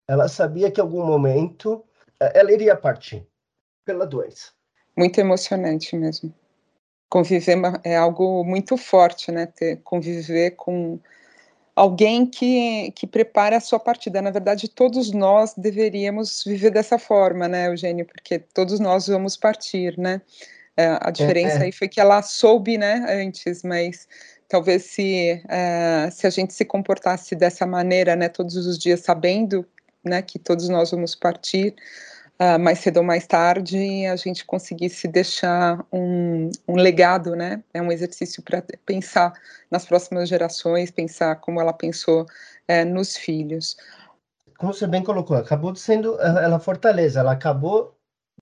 Ela 0.08 0.28
sabia 0.28 0.72
que 0.72 0.80
em 0.80 0.84
algum 0.84 1.06
momento 1.06 1.84
eh, 2.20 2.40
ela 2.40 2.52
iria 2.52 2.76
partir 2.76 3.28
pela 3.84 4.06
doença. 4.06 4.52
Muito 4.98 5.20
emocionante 5.20 5.96
mesmo. 5.96 6.34
Conviver 7.10 7.58
é 7.84 7.96
algo 7.96 8.44
muito 8.44 8.78
forte, 8.78 9.32
né? 9.32 9.46
Ter, 9.48 9.78
conviver 9.84 10.52
com 10.52 11.00
alguém 11.76 12.26
que, 12.26 12.92
que 12.92 13.06
prepara 13.06 13.58
a 13.58 13.62
sua 13.62 13.80
partida. 13.80 14.22
Na 14.22 14.32
verdade, 14.32 14.70
todos 14.70 15.12
nós 15.12 15.54
deveríamos 15.56 16.44
viver 16.46 16.72
dessa 16.72 16.98
forma, 16.98 17.48
né, 17.48 17.68
Eugênio? 17.68 18.06
Porque 18.06 18.40
todos 18.40 18.80
nós 18.80 19.08
vamos 19.08 19.36
partir, 19.36 19.98
né? 19.98 20.22
É, 20.78 20.98
a 21.02 21.10
diferença 21.10 21.58
é, 21.58 21.62
é. 21.62 21.64
aí 21.66 21.72
foi 21.72 21.88
que 21.88 22.00
ela 22.00 22.22
soube, 22.22 22.78
né, 22.78 23.06
antes, 23.08 23.64
mas 23.64 24.08
talvez 24.48 24.84
se, 24.84 25.42
uh, 25.46 26.12
se 26.12 26.28
a 26.28 26.30
gente 26.30 26.54
se 26.54 26.66
comportasse 26.66 27.36
dessa 27.36 27.66
maneira, 27.66 28.16
né, 28.16 28.28
todos 28.28 28.56
os 28.56 28.78
dias 28.78 29.00
sabendo, 29.00 29.66
né, 30.04 30.22
que 30.22 30.38
todos 30.38 30.68
nós 30.68 30.92
vamos 30.92 31.16
partir, 31.16 31.74
uh, 32.40 32.60
mais 32.60 32.80
cedo 32.80 32.98
ou 32.98 33.04
mais 33.04 33.26
tarde, 33.26 34.06
a 34.06 34.16
gente 34.18 34.44
conseguisse 34.46 35.08
deixar 35.08 35.86
um, 35.92 36.50
um 36.68 36.76
legado, 36.76 37.36
né, 37.38 37.64
é 37.74 37.82
um 37.82 37.92
exercício 37.92 38.44
para 38.44 38.62
pensar 38.86 39.34
nas 39.72 39.86
próximas 39.86 40.28
gerações, 40.28 40.92
pensar 40.92 41.38
como 41.38 41.62
ela 41.62 41.74
pensou 41.74 42.24
uh, 42.24 42.86
nos 42.86 43.16
filhos. 43.16 43.78
Como 44.58 44.74
você 44.74 44.88
bem 44.88 45.04
colocou, 45.04 45.38
acabou 45.38 45.74
sendo 45.76 46.20
ela 46.20 46.60
fortaleza, 46.60 47.22
ela 47.22 47.32
acabou 47.32 47.96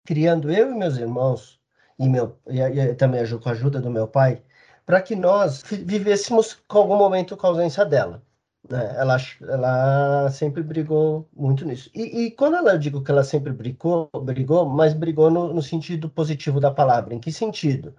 criando 0.06 0.52
eu 0.52 0.72
e 0.72 0.76
meus 0.76 0.98
irmãos, 0.98 1.63
e, 2.00 2.08
meu, 2.10 2.38
e, 2.48 2.60
e 2.60 2.96
também 2.96 3.22
com 3.40 3.50
a 3.50 3.52
ajuda 3.52 3.80
do 3.80 3.90
meu 3.90 4.08
pai, 4.08 4.42
para 4.86 5.02
que 5.02 5.16
nós 5.16 5.64
vivêssemos 5.64 6.54
com 6.68 6.78
algum 6.80 6.98
momento 6.98 7.38
com 7.38 7.48
a 7.48 7.50
ausência 7.50 7.86
dela. 7.86 8.22
Né? 8.70 8.96
Ela, 8.98 9.18
ela 9.42 10.32
sempre 10.32 10.64
brigou 10.64 11.28
muito 11.36 11.66
nisso. 11.66 11.90
E, 11.94 12.26
e, 12.26 12.32
quando 12.32 12.56
ela, 12.58 12.78
digo 12.78 13.04
que 13.04 13.12
ela 13.12 13.24
sempre 13.24 13.52
brigou, 13.52 14.10
brigou 14.24 14.66
mas 14.66 14.94
brigou 14.94 15.30
no, 15.30 15.54
no 15.54 15.62
sentido 15.62 16.10
positivo 16.10 16.60
da 16.60 16.72
palavra. 16.72 17.14
Em 17.14 17.20
que 17.20 17.32
sentido? 17.32 17.96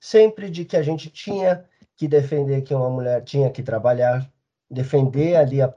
Sempre 0.00 0.50
de 0.50 0.64
que 0.64 0.76
a 0.76 0.82
gente 0.82 1.10
tinha 1.10 1.64
que 1.96 2.08
defender 2.08 2.62
que 2.62 2.74
uma 2.74 2.90
mulher 2.90 3.22
tinha 3.24 3.50
que 3.50 3.62
trabalhar, 3.62 4.30
defender 4.70 5.36
ali 5.36 5.62
a, 5.62 5.72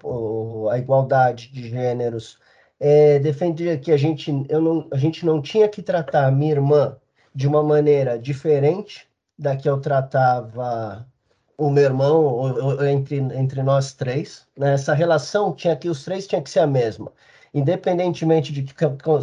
a 0.71 0.77
igualdade 0.79 1.51
de 1.51 1.69
gêneros, 1.69 2.39
é, 2.79 3.19
defender 3.19 3.79
que 3.79 3.91
a 3.91 3.97
gente, 3.97 4.31
eu 4.49 4.61
não, 4.61 4.87
a 4.91 4.97
gente 4.97 5.25
não 5.25 5.41
tinha 5.41 5.67
que 5.69 5.81
tratar 5.81 6.27
a 6.27 6.31
minha 6.31 6.53
irmã 6.53 6.97
de 7.37 7.47
uma 7.47 7.61
maneira 7.61 8.17
diferente 8.17 9.07
da 9.37 9.55
que 9.55 9.69
eu 9.69 9.79
tratava 9.79 11.07
o 11.55 11.69
meu 11.69 11.83
irmão, 11.83 12.23
ou, 12.23 12.63
ou, 12.63 12.85
entre, 12.87 13.17
entre 13.17 13.61
nós 13.61 13.93
três. 13.93 14.47
Né? 14.57 14.73
Essa 14.73 14.95
relação 14.95 15.53
tinha 15.53 15.75
que 15.75 15.87
os 15.87 16.03
três 16.03 16.25
tinha 16.25 16.41
que 16.41 16.49
ser 16.49 16.61
a 16.61 16.67
mesma, 16.67 17.11
independentemente 17.53 18.51
de 18.51 18.63
que 18.63 18.73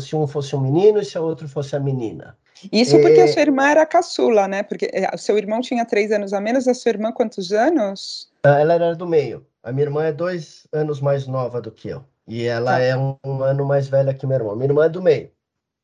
se 0.00 0.14
um 0.14 0.28
fosse 0.28 0.54
um 0.54 0.61
menino 0.61 1.00
e 1.00 1.04
se 1.04 1.18
o 1.18 1.25
outro 1.25 1.49
fosse 1.49 1.75
a 1.75 1.80
menina. 1.80 2.37
Isso 2.71 3.00
porque 3.00 3.21
a 3.21 3.26
sua 3.26 3.42
irmã 3.42 3.68
era 3.68 3.85
caçula, 3.85 4.47
né? 4.47 4.62
Porque 4.62 4.88
é, 4.92 5.11
o 5.12 5.18
seu 5.18 5.37
irmão 5.37 5.61
tinha 5.61 5.85
três 5.85 6.12
anos 6.12 6.33
a 6.33 6.40
menos, 6.40 6.68
a 6.68 6.73
sua 6.73 6.90
irmã 6.90 7.11
quantos 7.11 7.50
anos? 7.50 8.30
Ela 8.44 8.75
era 8.75 8.94
do 8.94 9.09
meio. 9.09 9.44
A 9.61 9.73
minha 9.73 9.87
irmã 9.87 10.04
é 10.04 10.12
dois 10.12 10.68
anos 10.73 11.00
mais 11.00 11.26
nova 11.26 11.61
do 11.61 11.73
que 11.73 11.88
eu. 11.88 12.04
E 12.28 12.44
ela 12.44 12.75
tá. 12.75 12.80
é 12.80 12.97
um, 12.97 13.16
um, 13.26 13.42
ano 13.42 13.66
mais 13.66 13.88
velha 13.88 14.14
que 14.14 14.25
meu 14.25 14.37
irmão. 14.37 14.54
Minha 14.54 14.68
irmã 14.68 14.85
é 14.85 14.88
do 14.88 15.02
meio. 15.02 15.30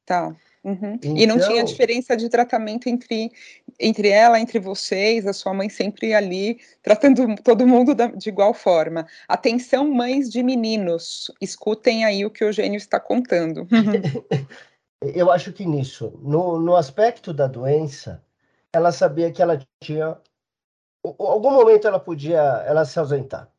Tá. 0.06 0.32
Uhum. 0.62 0.94
Então... 0.94 1.16
E 1.16 1.26
não 1.26 1.38
tinha 1.38 1.62
então 1.62 1.64
diferença 1.64 2.16
de 2.16 2.28
tratamento 2.28 2.88
entre, 2.88 3.32
entre 3.78 4.08
ela, 4.08 4.38
entre 4.38 4.58
vocês, 4.58 5.26
a 5.26 5.32
sua 5.32 5.54
mãe 5.54 5.68
sempre 5.68 6.12
ali, 6.12 6.60
tratando 6.82 7.34
todo 7.42 7.66
mundo 7.66 7.94
da, 7.94 8.08
de 8.08 8.28
igual 8.28 8.52
forma. 8.52 9.06
Atenção, 9.26 9.88
mães 9.88 10.28
de 10.28 10.42
meninos, 10.42 11.30
escutem 11.40 12.04
aí 12.04 12.24
o 12.24 12.30
que 12.30 12.44
o 12.44 12.48
Eugênio 12.48 12.76
está 12.76 13.00
contando. 13.00 13.66
Eu 15.00 15.32
acho 15.32 15.50
que 15.50 15.64
nisso, 15.64 16.12
no, 16.22 16.60
no 16.60 16.76
aspecto 16.76 17.32
da 17.32 17.46
doença, 17.46 18.22
ela 18.70 18.92
sabia 18.92 19.32
que 19.32 19.40
ela 19.40 19.58
tinha. 19.82 20.18
Algum 21.02 21.52
momento 21.52 21.88
ela 21.88 21.98
podia 21.98 22.38
ela 22.66 22.84
se 22.84 22.98
ausentar. 22.98 23.50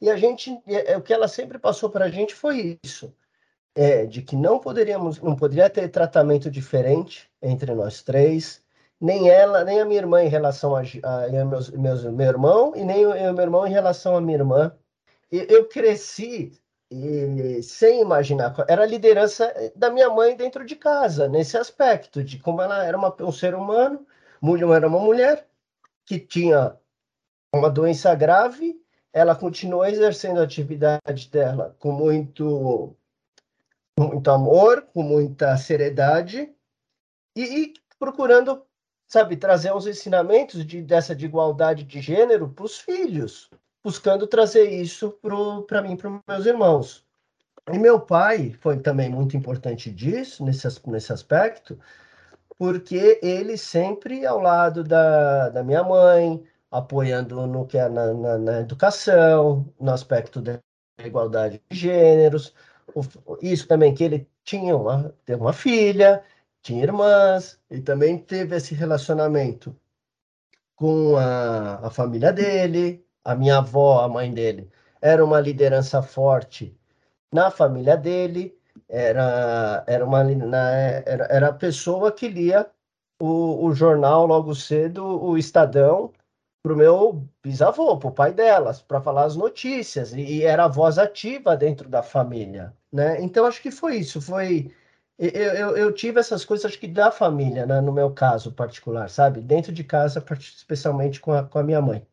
E 0.00 0.10
a 0.10 0.16
gente, 0.16 0.50
o 0.96 1.00
que 1.00 1.12
ela 1.12 1.28
sempre 1.28 1.56
passou 1.56 1.88
para 1.88 2.06
a 2.06 2.10
gente 2.10 2.34
foi 2.34 2.80
isso 2.82 3.14
é 3.78 4.06
de 4.06 4.22
que 4.22 4.34
não 4.34 4.58
poderíamos, 4.58 5.20
não 5.20 5.36
poderia 5.36 5.70
ter 5.70 5.88
tratamento 5.88 6.50
diferente 6.50 7.30
entre 7.40 7.72
nós 7.76 8.02
três, 8.02 8.60
nem 9.00 9.30
ela, 9.30 9.62
nem 9.62 9.80
a 9.80 9.84
minha 9.84 10.00
irmã 10.00 10.20
em 10.20 10.28
relação 10.28 10.74
a, 10.74 10.82
a, 11.04 11.24
a 11.26 11.44
meus, 11.44 11.70
meus, 11.70 12.02
meu 12.02 12.26
irmão 12.26 12.72
e 12.74 12.84
nem 12.84 13.06
o 13.06 13.10
meu 13.10 13.40
irmão 13.40 13.64
em 13.64 13.70
relação 13.70 14.16
à 14.16 14.20
minha 14.20 14.38
irmã. 14.38 14.76
E, 15.30 15.46
eu 15.48 15.68
cresci 15.68 16.58
e, 16.90 17.62
sem 17.62 18.00
imaginar, 18.00 18.52
era 18.66 18.82
a 18.82 18.86
liderança 18.86 19.54
da 19.76 19.90
minha 19.90 20.10
mãe 20.10 20.36
dentro 20.36 20.64
de 20.66 20.74
casa, 20.74 21.28
nesse 21.28 21.56
aspecto, 21.56 22.24
de 22.24 22.36
como 22.40 22.60
ela 22.60 22.84
era 22.84 22.98
uma, 22.98 23.14
um 23.20 23.30
ser 23.30 23.54
humano, 23.54 24.04
mulher 24.42 24.74
era 24.74 24.88
uma 24.88 24.98
mulher 24.98 25.46
que 26.04 26.18
tinha 26.18 26.76
uma 27.54 27.70
doença 27.70 28.12
grave, 28.16 28.82
ela 29.12 29.36
continuou 29.36 29.86
exercendo 29.86 30.40
a 30.40 30.42
atividade 30.42 31.30
dela 31.30 31.76
com 31.78 31.92
muito 31.92 32.96
muito 34.00 34.30
amor, 34.30 34.82
com 34.92 35.02
muita 35.02 35.56
seriedade 35.56 36.52
e, 37.36 37.42
e 37.42 37.74
procurando, 37.98 38.62
sabe, 39.06 39.36
trazer 39.36 39.72
uns 39.72 39.86
ensinamentos 39.86 40.64
de, 40.64 40.82
dessa 40.82 41.14
de 41.14 41.26
igualdade 41.26 41.84
de 41.84 42.00
gênero 42.00 42.48
para 42.48 42.64
os 42.64 42.78
filhos, 42.78 43.50
buscando 43.82 44.26
trazer 44.26 44.70
isso 44.70 45.18
para 45.66 45.82
mim, 45.82 45.96
para 45.96 46.20
meus 46.28 46.46
irmãos. 46.46 47.06
E 47.72 47.78
meu 47.78 48.00
pai 48.00 48.54
foi 48.60 48.78
também 48.78 49.10
muito 49.10 49.36
importante 49.36 49.90
disso, 49.90 50.44
nesse, 50.44 50.66
nesse 50.88 51.12
aspecto, 51.12 51.78
porque 52.58 53.20
ele 53.22 53.56
sempre 53.56 54.26
ao 54.26 54.40
lado 54.40 54.82
da, 54.82 55.50
da 55.50 55.62
minha 55.62 55.82
mãe, 55.84 56.42
apoiando 56.70 57.46
no 57.46 57.66
que 57.66 57.78
é 57.78 57.88
na, 57.88 58.12
na, 58.14 58.38
na 58.38 58.60
educação, 58.60 59.72
no 59.78 59.92
aspecto 59.92 60.40
da 60.40 60.58
igualdade 61.04 61.62
de 61.70 61.76
gêneros, 61.76 62.54
isso 63.42 63.66
também 63.66 63.94
que 63.94 64.04
ele 64.04 64.28
tinha 64.44 64.76
uma, 64.76 65.14
teve 65.24 65.40
uma 65.40 65.52
filha, 65.52 66.22
tinha 66.62 66.82
irmãs, 66.82 67.60
e 67.70 67.80
também 67.80 68.18
teve 68.18 68.56
esse 68.56 68.74
relacionamento 68.74 69.74
com 70.76 71.16
a, 71.16 71.86
a 71.86 71.90
família 71.90 72.32
dele, 72.32 73.04
a 73.24 73.34
minha 73.34 73.58
avó, 73.58 74.00
a 74.00 74.08
mãe 74.08 74.32
dele, 74.32 74.70
era 75.00 75.24
uma 75.24 75.40
liderança 75.40 76.02
forte 76.02 76.76
na 77.32 77.50
família 77.50 77.96
dele, 77.96 78.56
era, 78.88 79.84
era, 79.86 80.04
uma, 80.04 80.20
era, 80.22 81.24
era 81.30 81.48
a 81.48 81.52
pessoa 81.52 82.12
que 82.12 82.28
lia 82.28 82.70
o, 83.20 83.66
o 83.66 83.74
jornal 83.74 84.26
logo 84.26 84.54
cedo, 84.54 85.04
o 85.04 85.36
Estadão, 85.36 86.12
para 86.62 86.72
o 86.72 86.76
meu 86.76 87.28
bisavô, 87.42 87.96
para 87.98 88.08
o 88.08 88.12
pai 88.12 88.32
delas, 88.32 88.82
para 88.82 89.00
falar 89.00 89.24
as 89.24 89.36
notícias, 89.36 90.12
e, 90.12 90.20
e, 90.20 90.44
era 90.44 90.64
a 90.64 90.68
voz 90.68 90.98
ativa 90.98 91.56
dentro 91.56 91.88
da 91.88 92.02
família, 92.02 92.74
né? 92.92 93.20
Então, 93.22 93.44
acho 93.46 93.62
que 93.62 93.70
foi 93.70 93.96
isso, 93.98 94.20
foi... 94.20 94.74
Eu, 95.18 95.30
eu, 95.30 95.76
eu 95.76 95.92
tive 95.92 96.20
essas 96.20 96.44
coisas, 96.44 96.64
acho 96.66 96.78
que 96.80 96.86
da 96.88 97.10
família, 97.10 97.66
né? 97.66 97.80
no 97.80 97.92
meu 97.92 98.12
caso 98.14 98.52
particular, 98.52 99.10
sabe? 99.10 99.40
Dentro 99.42 99.72
de 99.72 99.84
casa, 99.84 100.24
especialmente 100.38 101.20
com 101.20 101.32
a, 101.32 101.44
com 101.44 101.58
a 101.58 101.64
minha 101.64 101.82
mãe. 101.82 102.06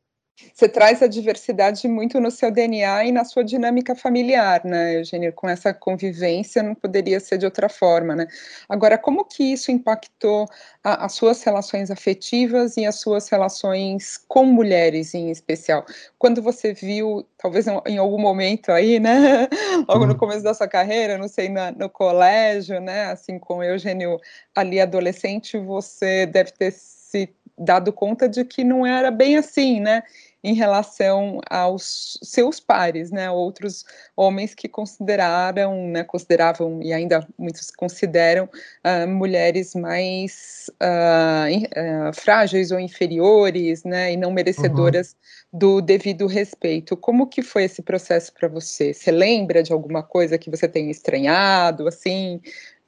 Você 0.54 0.68
traz 0.68 1.02
a 1.02 1.08
diversidade 1.08 1.88
muito 1.88 2.20
no 2.20 2.30
seu 2.30 2.52
DNA 2.52 3.06
e 3.06 3.12
na 3.12 3.24
sua 3.24 3.42
dinâmica 3.42 3.96
familiar, 3.96 4.66
né, 4.66 5.00
Eugênio? 5.00 5.32
Com 5.32 5.48
essa 5.48 5.74
convivência 5.74 6.62
não 6.62 6.76
poderia 6.76 7.22
ser 7.22 7.38
de 7.38 7.46
outra 7.46 7.70
forma, 7.70 8.16
né? 8.16 8.28
Agora, 8.68 8.98
como 8.98 9.24
que 9.24 9.54
isso 9.54 9.72
impactou 9.72 10.46
a, 10.84 11.06
as 11.06 11.14
suas 11.14 11.42
relações 11.42 11.90
afetivas 11.90 12.76
e 12.76 12.86
as 12.86 13.00
suas 13.00 13.30
relações 13.30 14.18
com 14.28 14.44
mulheres 14.46 15.14
em 15.14 15.32
especial? 15.32 15.86
Quando 16.20 16.42
você 16.42 16.74
viu, 16.74 17.26
talvez 17.38 17.66
em 17.68 17.98
algum 17.98 18.20
momento 18.20 18.74
aí, 18.74 19.00
né, 19.00 19.48
logo 19.88 20.06
no 20.06 20.14
uhum. 20.14 20.20
começo 20.20 20.44
da 20.44 20.54
sua 20.54 20.68
carreira, 20.68 21.18
não 21.18 21.30
sei, 21.30 21.48
na, 21.48 21.72
no 21.72 21.90
colégio, 21.90 22.82
né, 22.82 23.06
assim, 23.06 23.40
com 23.40 23.60
o 23.60 23.64
Eugênio 23.64 24.20
ali 24.54 24.82
adolescente, 24.82 25.58
você 25.58 26.26
deve 26.26 26.52
ter 26.52 26.72
se 26.72 27.34
dado 27.58 27.92
conta 27.94 28.28
de 28.28 28.44
que 28.44 28.64
não 28.64 28.86
era 28.86 29.12
bem 29.12 29.38
assim, 29.38 29.80
né? 29.80 30.04
em 30.46 30.54
relação 30.54 31.42
aos 31.50 32.20
seus 32.22 32.60
pares, 32.60 33.10
né, 33.10 33.32
outros 33.32 33.84
homens 34.16 34.54
que 34.54 34.70
consideraram, 34.70 35.88
né, 35.88 36.04
consideravam 36.04 36.84
e 36.84 36.94
ainda 36.94 37.28
muitos 37.36 37.72
consideram 37.72 38.46
uh, 38.46 39.08
mulheres 39.08 39.74
mais 39.74 40.70
uh, 40.80 41.50
uh, 41.50 42.14
frágeis 42.14 42.70
ou 42.70 42.80
inferiores, 42.80 43.84
né, 43.84 44.14
e 44.14 44.18
não 44.18 44.30
merecedoras 44.30 45.16
uhum. 45.52 45.60
do 45.60 45.82
devido 45.82 46.28
respeito. 46.28 46.96
Como 46.96 47.26
que 47.26 47.42
foi 47.42 47.64
esse 47.64 47.82
processo 47.82 48.32
para 48.32 48.48
você? 48.48 48.94
Você 48.94 49.10
lembra 49.10 49.64
de 49.64 49.74
alguma 49.74 50.04
coisa 50.04 50.38
que 50.38 50.52
você 50.52 50.68
tenha 50.68 50.92
estranhado, 50.92 51.88
assim? 51.88 52.40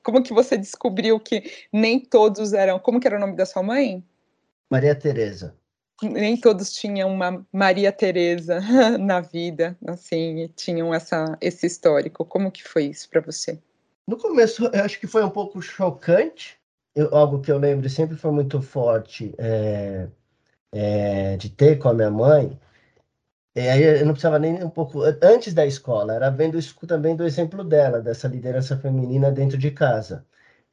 Como 0.03 0.21
que 0.21 0.31
você 0.31 0.57
descobriu 0.57 1.19
que 1.19 1.51
nem 1.73 1.99
todos 1.99 2.53
eram? 2.53 2.77
Como 2.77 2.99
que 2.99 3.07
era 3.07 3.17
o 3.17 3.19
nome 3.19 3.35
da 3.35 3.47
sua 3.47 3.63
mãe? 3.63 4.03
Maria 4.71 4.95
Teresa 4.95 5.57
nem 6.03 6.37
todos 6.37 6.71
tinham 6.73 7.11
uma 7.11 7.45
Maria 7.51 7.91
Teresa 7.91 8.59
na 8.99 9.19
vida, 9.21 9.75
assim, 9.87 10.47
tinham 10.55 10.93
essa, 10.93 11.37
esse 11.41 11.65
histórico. 11.65 12.25
Como 12.25 12.51
que 12.51 12.63
foi 12.63 12.85
isso 12.85 13.09
para 13.09 13.21
você? 13.21 13.59
No 14.07 14.17
começo, 14.17 14.65
eu 14.67 14.83
acho 14.83 14.99
que 14.99 15.07
foi 15.07 15.23
um 15.23 15.29
pouco 15.29 15.61
chocante. 15.61 16.57
Eu, 16.95 17.15
algo 17.15 17.41
que 17.41 17.51
eu 17.51 17.57
lembro 17.57 17.89
sempre 17.89 18.15
foi 18.15 18.31
muito 18.31 18.61
forte 18.61 19.33
é, 19.37 20.07
é, 20.71 21.37
de 21.37 21.49
ter 21.49 21.77
com 21.77 21.89
a 21.89 21.93
minha 21.93 22.11
mãe. 22.11 22.59
E 23.55 23.61
aí 23.61 23.83
eu 23.83 24.05
não 24.05 24.13
precisava 24.13 24.37
nem 24.37 24.63
um 24.63 24.69
pouco 24.69 25.01
antes 25.21 25.51
da 25.51 25.65
escola, 25.65 26.13
era 26.13 26.29
vendo 26.29 26.59
isso 26.59 26.75
também 26.85 27.15
do 27.15 27.23
exemplo 27.23 27.63
dela, 27.63 27.99
dessa 27.99 28.27
liderança 28.27 28.77
feminina 28.77 29.31
dentro 29.31 29.57
de 29.57 29.71
casa. 29.71 30.23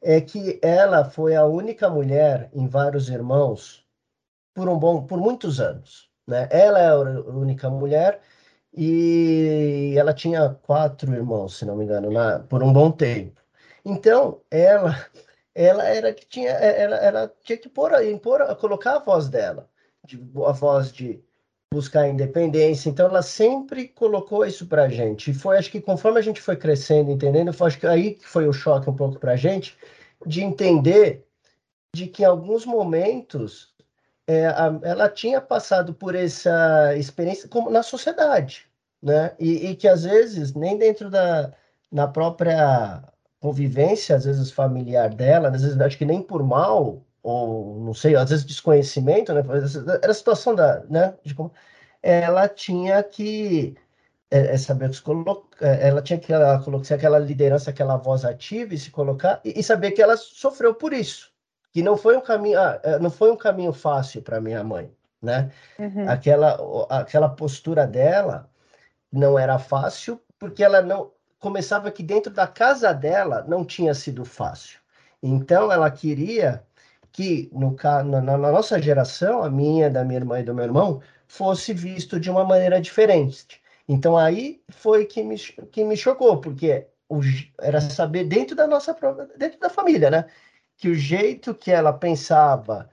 É 0.03 0.21
que 0.21 0.61
ela 0.63 1.05
foi 1.09 1.35
a 1.35 1.47
única 1.47 1.89
mulher 1.89 2.51
em 2.53 2.69
vários 2.69 3.09
irmãos 3.09 3.84
por 4.55 4.69
um 4.69 4.79
bom, 4.79 5.05
por 5.05 5.19
muitos 5.19 5.61
anos. 5.61 6.09
Né? 6.27 6.49
Ela 6.51 6.79
é 6.79 6.89
a 6.89 6.99
única 6.99 7.69
mulher 7.69 8.21
e 8.73 9.95
ela 9.97 10.15
tinha 10.15 10.51
quatro 10.63 11.13
irmãos, 11.13 11.59
se 11.59 11.65
não 11.65 11.77
me 11.77 11.85
engano, 11.85 12.11
por 12.49 12.63
um 12.63 12.73
bom 12.73 12.91
tempo. 12.91 13.41
Então, 13.85 14.41
ela, 14.51 15.07
ela 15.55 15.85
era 15.85 16.13
que 16.15 16.27
tinha, 16.27 16.51
ela, 16.51 16.97
ela 16.97 17.33
tinha 17.43 17.59
que 17.59 17.69
pôr, 17.69 17.93
impor, 18.05 18.57
colocar 18.57 18.97
a 18.97 18.99
voz 19.01 19.29
dela, 19.29 19.69
de, 20.07 20.17
a 20.47 20.53
voz 20.53 20.93
de 20.93 21.23
buscar 21.73 22.03
a 22.03 22.09
independência. 22.09 22.89
Então, 22.89 23.07
ela 23.07 23.23
sempre 23.23 23.89
colocou 23.89 24.47
isso 24.47 24.67
para 24.67 24.85
a 24.85 24.89
gente. 24.89 25.31
E 25.31 25.35
foi, 25.35 25.59
acho 25.59 25.71
que 25.71 25.81
conforme 25.81 26.19
a 26.19 26.23
gente 26.23 26.41
foi 26.41 26.57
crescendo, 26.57 27.11
entendendo, 27.11 27.53
foi 27.53 27.67
acho 27.67 27.81
que 27.81 27.87
aí 27.87 28.15
que 28.15 28.27
foi 28.27 28.49
o 28.49 28.53
choque 28.53 28.89
um 28.89 28.97
pouco 28.97 29.19
para 29.19 29.33
a 29.33 29.37
gente 29.37 29.77
de 30.27 30.43
entender 30.43 31.27
de 31.95 32.07
que 32.07 32.23
em 32.23 32.27
alguns 32.27 32.65
momentos 32.65 33.74
é, 34.27 34.47
a, 34.47 34.79
ela 34.83 35.09
tinha 35.09 35.41
passado 35.41 35.95
por 35.95 36.15
essa 36.15 36.97
experiência 36.97 37.49
como 37.49 37.71
na 37.71 37.83
sociedade, 37.83 38.67
né? 39.03 39.35
E, 39.39 39.71
e, 39.71 39.77
que 39.77 39.89
às 39.89 40.05
vezes 40.05 40.55
nem 40.55 40.79
dentro 40.79 41.11
da 41.11 41.53
na 41.93 42.09
própria 42.09 43.03
convivência, 43.41 44.17
às 44.17 44.25
vezes 44.25 44.51
familiar 44.51 45.11
dela, 45.15 45.49
às 45.51 45.63
vezes 45.63 45.81
acho 45.81 45.99
que 45.99 46.05
nem 46.05 46.23
por 46.23 46.43
mal 46.43 47.05
ou 47.23 47.81
não 47.81 47.95
sei, 47.95 48.17
às 48.17 48.31
vezes 48.31 48.45
desconhecimento, 48.45 49.33
né? 49.33 49.43
Era 50.03 50.11
a 50.11 50.15
situação 50.15 50.55
da, 50.55 50.85
né? 50.91 51.15
De 51.23 51.35
como 51.35 51.53
ela 52.03 52.49
tinha 52.49 53.03
que 53.03 53.77
é, 54.31 54.55
é 54.55 54.59
saber 54.59 54.93
se 54.95 55.03
colocar, 55.03 55.67
é, 55.67 55.89
ela 55.89 56.03
tinha 56.03 56.19
que 56.19 56.33
ela, 56.33 56.63
ser 56.85 56.95
aquela 56.95 57.19
liderança, 57.19 57.71
aquela 57.71 57.97
voz 57.97 58.25
ativa 58.25 58.75
e 58.75 58.79
se 58.79 58.91
colocar 58.91 59.41
e, 59.45 59.59
e 59.61 59.63
saber 59.63 59.93
que 59.93 60.03
ela 60.03 60.17
sofreu 60.17 60.75
por 60.75 60.93
isso 60.93 61.34
que 61.75 61.83
não 61.83 61.97
foi 61.97 62.17
um 62.17 62.21
caminho, 62.21 62.57
ah, 62.57 62.81
é, 62.85 63.01
não 63.01 63.11
foi 63.11 63.33
um 63.33 63.37
caminho 63.37 63.73
fácil 63.73 64.23
para 64.23 64.41
minha 64.41 64.63
mãe, 64.63 64.93
né? 65.21 65.51
Uhum. 65.77 66.09
Aquela, 66.09 66.57
aquela 66.89 67.29
postura 67.29 67.85
dela 67.85 68.49
não 69.13 69.37
era 69.37 69.59
fácil 69.59 70.21
porque 70.39 70.63
ela 70.63 70.81
não 70.81 71.11
começava 71.41 71.91
que 71.91 72.05
dentro 72.05 72.33
da 72.33 72.47
casa 72.47 72.95
dela 72.95 73.45
não 73.49 73.65
tinha 73.65 73.93
sido 73.93 74.25
fácil. 74.25 74.79
Então 75.21 75.73
ela 75.73 75.91
queria 75.91 76.63
que 77.11 77.51
no 77.53 77.77
na, 78.05 78.21
na 78.21 78.39
nossa 78.39 78.81
geração, 78.81 79.43
a 79.43 79.51
minha, 79.51 79.91
da 79.91 80.05
minha 80.05 80.21
irmã 80.21 80.39
e 80.39 80.45
do 80.45 80.55
meu 80.55 80.65
irmão, 80.65 81.03
fosse 81.27 81.75
visto 81.75 82.21
de 82.21 82.31
uma 82.31 82.45
maneira 82.45 82.81
diferente. 82.81 83.61
Então 83.89 84.17
aí 84.17 84.63
foi 84.69 85.07
que 85.07 85.25
me, 85.25 85.37
que 85.73 85.83
me 85.83 85.97
chocou, 85.97 86.41
porque 86.41 86.87
o, 87.09 87.19
era 87.61 87.81
saber 87.81 88.25
dentro 88.27 88.55
da 88.55 88.69
nossa 88.69 88.97
dentro 89.37 89.59
da 89.59 89.69
família, 89.69 90.09
né? 90.09 90.27
Que 90.85 90.91
o 90.91 90.95
jeito 90.95 91.55
que 91.55 91.71
ela 91.71 91.95
pensava, 91.95 92.91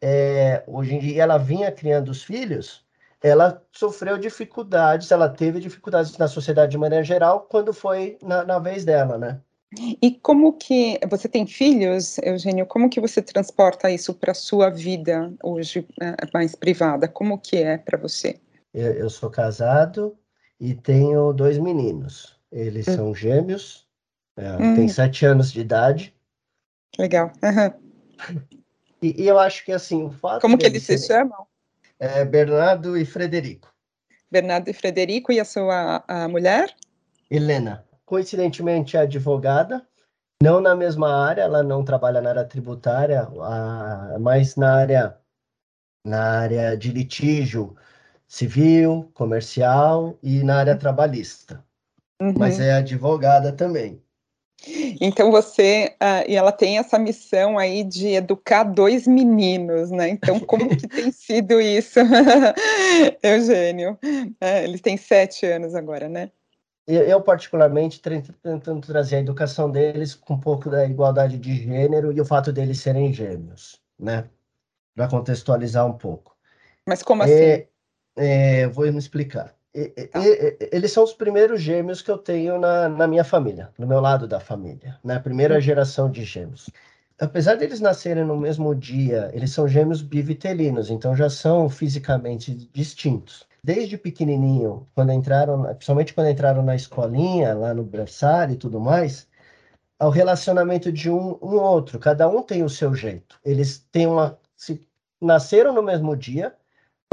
é, 0.00 0.62
hoje 0.64 0.94
em 0.94 1.00
dia 1.00 1.24
ela 1.24 1.38
vinha 1.38 1.72
criando 1.72 2.08
os 2.08 2.22
filhos, 2.22 2.86
ela 3.20 3.60
sofreu 3.72 4.16
dificuldades, 4.16 5.10
ela 5.10 5.28
teve 5.28 5.58
dificuldades 5.58 6.16
na 6.18 6.28
sociedade 6.28 6.70
de 6.70 6.78
maneira 6.78 7.02
geral 7.04 7.48
quando 7.50 7.74
foi 7.74 8.16
na, 8.22 8.44
na 8.44 8.60
vez 8.60 8.84
dela, 8.84 9.18
né? 9.18 9.40
E 10.00 10.12
como 10.22 10.52
que 10.52 11.00
você 11.10 11.28
tem 11.28 11.44
filhos, 11.44 12.16
Eugênio? 12.18 12.64
Como 12.64 12.88
que 12.88 13.00
você 13.00 13.20
transporta 13.20 13.90
isso 13.90 14.14
para 14.14 14.34
sua 14.34 14.70
vida 14.70 15.34
hoje 15.42 15.84
é, 16.00 16.14
mais 16.32 16.54
privada? 16.54 17.08
Como 17.08 17.36
que 17.36 17.56
é 17.56 17.76
para 17.76 17.98
você? 17.98 18.38
Eu, 18.72 18.92
eu, 18.92 19.10
sou 19.10 19.30
casado 19.30 20.16
e 20.60 20.74
tenho 20.74 21.32
dois 21.32 21.58
meninos. 21.58 22.38
Eles 22.52 22.86
hum. 22.86 22.94
são 22.94 23.14
gêmeos, 23.16 23.84
é, 24.36 24.52
hum. 24.52 24.76
têm 24.76 24.86
sete 24.86 25.26
anos 25.26 25.50
de 25.50 25.60
idade. 25.60 26.14
Legal. 26.98 27.32
Uhum. 27.42 28.42
E, 29.00 29.22
e, 29.22 29.26
eu 29.26 29.38
acho 29.38 29.64
que 29.64 29.72
assim, 29.72 30.04
o 30.04 30.10
fato. 30.10 30.40
Como 30.40 30.56
que 30.56 30.66
eles 30.66 30.84
se 30.84 30.98
chamam? 30.98 31.46
É 31.98 32.24
Bernardo 32.24 32.96
e 32.96 33.04
Frederico. 33.04 33.72
Bernardo 34.30 34.68
e 34.68 34.72
Frederico, 34.72 35.32
e 35.32 35.40
a 35.40 35.44
sua 35.44 36.04
a 36.06 36.28
mulher? 36.28 36.74
Helena. 37.30 37.84
Coincidentemente, 38.04 38.96
é 38.96 39.00
advogada, 39.00 39.86
não 40.42 40.60
na 40.60 40.74
mesma 40.74 41.24
área, 41.24 41.42
ela 41.42 41.62
não 41.62 41.84
trabalha 41.84 42.20
na 42.20 42.30
área 42.30 42.44
tributária, 42.44 43.22
a, 43.40 44.18
mas 44.20 44.56
na 44.56 44.74
área, 44.74 45.16
na 46.04 46.40
área 46.40 46.76
de 46.76 46.90
litígio 46.90 47.76
civil, 48.26 49.10
comercial 49.14 50.18
e 50.22 50.42
na 50.42 50.58
área 50.58 50.76
trabalhista. 50.76 51.64
Uhum. 52.20 52.34
Mas 52.36 52.58
é 52.58 52.72
advogada 52.72 53.52
também. 53.52 54.02
Então 55.00 55.30
você 55.30 55.96
uh, 56.00 56.28
e 56.28 56.36
ela 56.36 56.52
tem 56.52 56.78
essa 56.78 56.98
missão 56.98 57.58
aí 57.58 57.82
de 57.82 58.08
educar 58.08 58.64
dois 58.64 59.06
meninos, 59.06 59.90
né? 59.90 60.08
Então 60.08 60.38
como 60.40 60.68
que 60.76 60.86
tem 60.86 61.10
sido 61.12 61.60
isso, 61.60 61.98
Eugênio? 63.22 63.98
É, 64.40 64.64
eles 64.64 64.80
têm 64.80 64.96
sete 64.96 65.46
anos 65.46 65.74
agora, 65.74 66.08
né? 66.08 66.30
Eu, 66.86 67.02
eu 67.02 67.22
particularmente 67.22 68.00
tentando 68.00 68.86
trazer 68.86 69.16
a 69.16 69.20
educação 69.20 69.70
deles 69.70 70.14
com 70.14 70.34
um 70.34 70.40
pouco 70.40 70.68
da 70.68 70.84
igualdade 70.84 71.38
de 71.38 71.54
gênero 71.54 72.12
e 72.12 72.20
o 72.20 72.24
fato 72.24 72.52
deles 72.52 72.80
serem 72.80 73.12
gêmeos, 73.12 73.80
né? 73.98 74.28
Para 74.94 75.08
contextualizar 75.08 75.86
um 75.86 75.96
pouco. 75.96 76.36
Mas 76.86 77.02
como 77.02 77.22
assim? 77.22 77.32
É, 77.34 77.68
é, 78.16 78.66
vou 78.68 78.90
me 78.90 78.98
explicar. 78.98 79.54
Tá. 79.72 80.20
eles 80.70 80.92
são 80.92 81.02
os 81.02 81.14
primeiros 81.14 81.62
gêmeos 81.62 82.02
que 82.02 82.10
eu 82.10 82.18
tenho 82.18 82.58
na, 82.58 82.90
na 82.90 83.06
minha 83.06 83.24
família, 83.24 83.70
no 83.78 83.86
meu 83.86 84.00
lado 84.00 84.28
da 84.28 84.38
família, 84.38 84.98
na 85.02 85.14
né? 85.14 85.20
primeira 85.20 85.58
geração 85.60 86.10
de 86.10 86.24
gêmeos. 86.24 86.68
Apesar 87.18 87.54
deles 87.54 87.80
nascerem 87.80 88.24
no 88.24 88.36
mesmo 88.36 88.74
dia, 88.74 89.30
eles 89.32 89.50
são 89.52 89.66
gêmeos 89.66 90.02
bivitelinos, 90.02 90.90
então 90.90 91.16
já 91.16 91.30
são 91.30 91.70
fisicamente 91.70 92.52
distintos. 92.72 93.46
Desde 93.64 93.96
pequenininho, 93.96 94.86
quando 94.94 95.12
entraram, 95.12 95.62
principalmente 95.74 96.12
quando 96.12 96.28
entraram 96.30 96.62
na 96.62 96.74
escolinha, 96.74 97.54
lá 97.54 97.72
no 97.72 97.84
berçário 97.84 98.54
e 98.54 98.58
tudo 98.58 98.80
mais, 98.80 99.28
ao 99.98 100.10
relacionamento 100.10 100.90
de 100.90 101.08
um, 101.08 101.38
um 101.40 101.60
outro. 101.60 101.98
Cada 101.98 102.28
um 102.28 102.42
tem 102.42 102.64
o 102.64 102.68
seu 102.68 102.92
jeito. 102.92 103.38
Eles 103.44 103.86
têm 103.92 104.08
uma, 104.08 104.36
se 104.56 104.84
nasceram 105.20 105.72
no 105.72 105.82
mesmo 105.82 106.16
dia, 106.16 106.52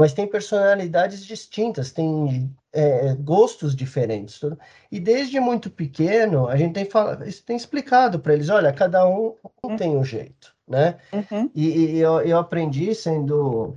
mas 0.00 0.14
tem 0.14 0.26
personalidades 0.26 1.26
distintas, 1.26 1.92
tem 1.92 2.50
é, 2.72 3.14
gostos 3.16 3.76
diferentes. 3.76 4.40
Tudo. 4.40 4.58
E 4.90 4.98
desde 4.98 5.38
muito 5.38 5.70
pequeno, 5.70 6.48
a 6.48 6.56
gente 6.56 6.72
tem, 6.72 6.86
falado, 6.86 7.22
tem 7.44 7.54
explicado 7.54 8.18
para 8.18 8.32
eles, 8.32 8.48
olha, 8.48 8.72
cada 8.72 9.06
um, 9.06 9.34
um 9.62 9.76
tem 9.76 9.94
um 9.94 10.02
jeito, 10.02 10.56
né? 10.66 10.98
Uhum. 11.12 11.50
E, 11.54 11.68
e 11.68 11.98
eu, 11.98 12.22
eu, 12.22 12.38
aprendi, 12.38 12.94
sendo 12.94 13.76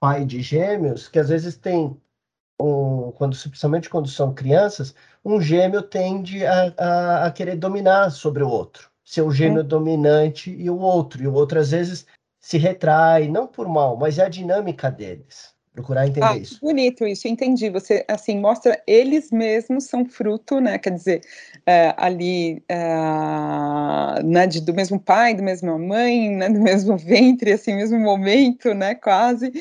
pai 0.00 0.24
de 0.24 0.40
gêmeos, 0.40 1.08
que 1.08 1.18
às 1.18 1.28
vezes 1.28 1.58
tem, 1.58 1.94
um, 2.58 3.12
quando, 3.12 3.36
principalmente 3.36 3.90
quando 3.90 4.08
são 4.08 4.32
crianças, 4.32 4.94
um 5.22 5.42
gêmeo 5.42 5.82
tende 5.82 6.42
a, 6.46 6.72
a, 6.78 7.26
a 7.26 7.30
querer 7.30 7.56
dominar 7.56 8.08
sobre 8.08 8.42
o 8.42 8.48
outro. 8.48 8.88
Ser 9.04 9.22
o 9.22 9.30
gêmeo 9.30 9.60
uhum. 9.60 9.68
dominante 9.68 10.50
e 10.50 10.70
o 10.70 10.78
outro. 10.78 11.22
E 11.22 11.26
o 11.26 11.34
outro, 11.34 11.58
às 11.58 11.72
vezes, 11.72 12.06
se 12.40 12.56
retrai, 12.56 13.28
não 13.28 13.46
por 13.46 13.68
mal, 13.68 13.96
mas 13.96 14.18
é 14.18 14.24
a 14.24 14.28
dinâmica 14.28 14.90
deles. 14.90 15.54
procurar 15.74 16.06
entender 16.06 16.26
ah, 16.26 16.36
isso. 16.36 16.58
Bonito 16.60 17.06
isso, 17.06 17.28
entendi. 17.28 17.68
Você 17.68 18.04
assim 18.08 18.40
mostra 18.40 18.82
eles 18.86 19.30
mesmos 19.30 19.84
são 19.84 20.04
fruto, 20.04 20.58
né? 20.58 20.78
Quer 20.78 20.90
dizer, 20.90 21.20
é, 21.66 21.94
ali 21.96 22.62
é, 22.68 24.22
né, 24.24 24.46
de, 24.46 24.60
do 24.62 24.74
mesmo 24.74 24.98
pai, 24.98 25.34
do 25.34 25.42
mesma 25.42 25.78
mãe, 25.78 26.30
né, 26.30 26.48
do 26.48 26.60
mesmo 26.60 26.96
ventre, 26.98 27.52
assim, 27.52 27.76
mesmo 27.76 28.00
momento, 28.00 28.72
né? 28.74 28.94
Quase. 28.94 29.52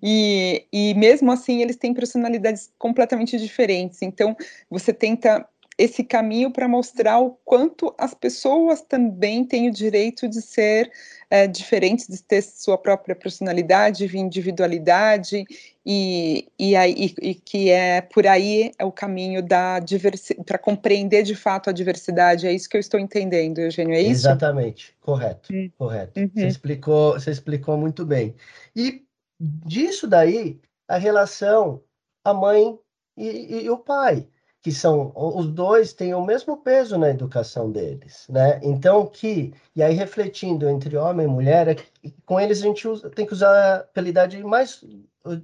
E, 0.00 0.64
e 0.72 0.94
mesmo 0.94 1.32
assim 1.32 1.60
eles 1.60 1.76
têm 1.76 1.92
personalidades 1.92 2.70
completamente 2.78 3.36
diferentes. 3.36 4.00
Então 4.00 4.36
você 4.70 4.92
tenta 4.92 5.46
esse 5.78 6.02
caminho 6.02 6.50
para 6.50 6.66
mostrar 6.66 7.20
o 7.20 7.38
quanto 7.44 7.94
as 7.96 8.12
pessoas 8.12 8.82
também 8.82 9.44
têm 9.44 9.68
o 9.68 9.72
direito 9.72 10.28
de 10.28 10.42
ser 10.42 10.90
é, 11.30 11.46
diferentes, 11.46 12.08
de 12.08 12.20
ter 12.20 12.42
sua 12.42 12.76
própria 12.76 13.14
personalidade, 13.14 14.04
individualidade, 14.16 15.44
e, 15.86 16.48
e, 16.58 16.74
aí, 16.74 17.14
e, 17.22 17.34
que 17.34 17.70
é 17.70 18.00
por 18.00 18.26
aí 18.26 18.72
é 18.76 18.84
o 18.84 18.90
caminho 18.90 19.40
da 19.40 19.78
diversidade, 19.78 20.44
para 20.44 20.58
compreender 20.58 21.22
de 21.22 21.36
fato 21.36 21.70
a 21.70 21.72
diversidade. 21.72 22.46
É 22.46 22.52
isso 22.52 22.68
que 22.68 22.76
eu 22.76 22.80
estou 22.80 22.98
entendendo, 22.98 23.60
Eugênio, 23.60 23.94
é 23.94 24.00
isso? 24.00 24.26
Exatamente, 24.26 24.96
correto, 25.00 25.54
hum. 25.54 25.70
correto. 25.78 26.18
Uhum. 26.18 26.30
Você, 26.34 26.46
explicou, 26.48 27.12
você 27.12 27.30
explicou 27.30 27.76
muito 27.76 28.04
bem. 28.04 28.34
E 28.74 29.04
disso 29.40 30.08
daí, 30.08 30.60
a 30.88 30.98
relação 30.98 31.80
a 32.24 32.34
mãe 32.34 32.76
e, 33.16 33.62
e 33.62 33.70
o 33.70 33.78
pai 33.78 34.26
que 34.68 34.72
são 34.74 35.10
os 35.14 35.48
dois 35.48 35.94
têm 35.94 36.12
o 36.12 36.22
mesmo 36.22 36.58
peso 36.58 36.98
na 36.98 37.08
educação 37.08 37.70
deles, 37.70 38.26
né? 38.28 38.60
Então 38.62 39.06
que 39.06 39.54
e 39.74 39.82
aí 39.82 39.94
refletindo 39.94 40.68
entre 40.68 40.94
homem 40.94 41.26
e 41.26 41.30
mulher, 41.30 41.68
é 41.68 41.74
que, 41.74 41.86
com 42.26 42.38
eles 42.38 42.58
a 42.58 42.66
gente 42.66 42.86
usa, 42.86 43.08
tem 43.08 43.24
que 43.24 43.32
usar 43.32 43.50
a 43.50 43.76
apelidade 43.76 44.42
mais 44.44 44.84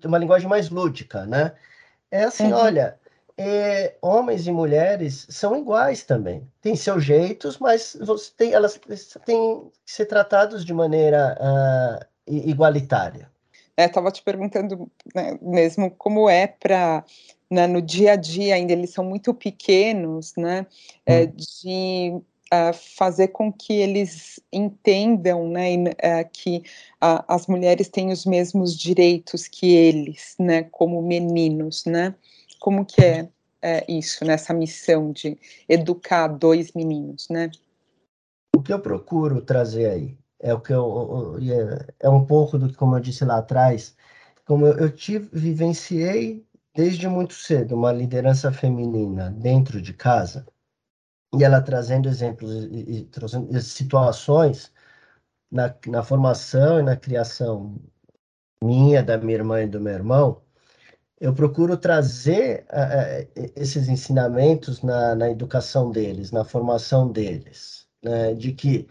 uma 0.04 0.18
linguagem 0.18 0.46
mais 0.46 0.68
lúdica, 0.68 1.24
né? 1.24 1.52
É 2.10 2.24
assim, 2.24 2.52
uhum. 2.52 2.58
olha, 2.58 2.98
é, 3.38 3.96
homens 4.02 4.46
e 4.46 4.52
mulheres 4.52 5.26
são 5.30 5.56
iguais 5.56 6.04
também, 6.04 6.46
têm 6.60 6.76
seus 6.76 7.02
jeitos, 7.02 7.58
mas 7.58 7.96
você 8.02 8.30
tem, 8.36 8.52
elas 8.52 8.78
têm 9.24 9.70
que 9.86 9.90
ser 9.90 10.04
tratados 10.04 10.66
de 10.66 10.74
maneira 10.74 11.38
uh, 11.40 12.06
igualitária. 12.26 13.30
Estava 13.76 14.08
é, 14.08 14.12
te 14.12 14.22
perguntando 14.22 14.90
né, 15.14 15.38
mesmo 15.42 15.90
como 15.90 16.28
é 16.28 16.46
para 16.46 17.04
né, 17.50 17.66
no 17.66 17.80
dia 17.80 18.12
a 18.12 18.16
dia 18.16 18.54
ainda 18.54 18.72
eles 18.72 18.90
são 18.90 19.04
muito 19.04 19.32
pequenos, 19.34 20.34
né, 20.36 20.66
é, 21.06 21.24
hum. 21.24 21.32
de 21.36 22.12
uh, 22.52 22.72
fazer 22.96 23.28
com 23.28 23.52
que 23.52 23.72
eles 23.74 24.40
entendam, 24.52 25.48
né, 25.48 25.74
uh, 25.76 26.28
que 26.32 26.58
uh, 27.02 27.22
as 27.28 27.46
mulheres 27.46 27.88
têm 27.88 28.10
os 28.10 28.24
mesmos 28.24 28.76
direitos 28.76 29.46
que 29.46 29.72
eles, 29.72 30.34
né, 30.38 30.64
como 30.64 31.00
meninos, 31.02 31.84
né, 31.84 32.14
como 32.60 32.84
que 32.84 33.04
é, 33.04 33.28
é 33.62 33.84
isso 33.88 34.24
nessa 34.24 34.52
missão 34.52 35.12
de 35.12 35.38
educar 35.68 36.28
dois 36.28 36.72
meninos, 36.72 37.28
né? 37.28 37.50
O 38.56 38.62
que 38.62 38.72
eu 38.72 38.80
procuro 38.80 39.42
trazer 39.42 39.90
aí 39.90 40.16
é 40.44 40.52
o 40.52 40.60
que 40.60 40.72
eu, 40.72 41.36
é, 41.40 42.06
é 42.06 42.08
um 42.10 42.24
pouco 42.26 42.58
do 42.58 42.68
que, 42.68 42.76
como 42.76 42.96
eu 42.96 43.00
disse 43.00 43.24
lá 43.24 43.38
atrás, 43.38 43.96
como 44.44 44.66
eu, 44.66 44.76
eu 44.78 44.90
tive, 44.92 45.28
vivenciei 45.32 46.46
desde 46.74 47.08
muito 47.08 47.32
cedo 47.32 47.74
uma 47.74 47.90
liderança 47.90 48.52
feminina 48.52 49.30
dentro 49.30 49.80
de 49.80 49.94
casa 49.94 50.46
e 51.34 51.42
ela 51.42 51.62
trazendo 51.62 52.08
exemplos 52.08 52.52
e, 52.70 52.98
e 52.98 53.04
trazendo 53.06 53.58
situações 53.60 54.70
na, 55.50 55.74
na 55.86 56.02
formação 56.02 56.78
e 56.78 56.82
na 56.82 56.96
criação 56.96 57.80
minha, 58.62 59.02
da 59.02 59.16
minha 59.16 59.38
irmã 59.38 59.62
e 59.62 59.66
do 59.66 59.80
meu 59.80 59.94
irmão, 59.94 60.42
eu 61.20 61.32
procuro 61.32 61.76
trazer 61.78 62.66
uh, 62.70 63.50
esses 63.56 63.88
ensinamentos 63.88 64.82
na, 64.82 65.14
na 65.14 65.30
educação 65.30 65.90
deles, 65.90 66.30
na 66.30 66.44
formação 66.44 67.10
deles, 67.10 67.86
né? 68.02 68.34
de 68.34 68.52
que 68.52 68.86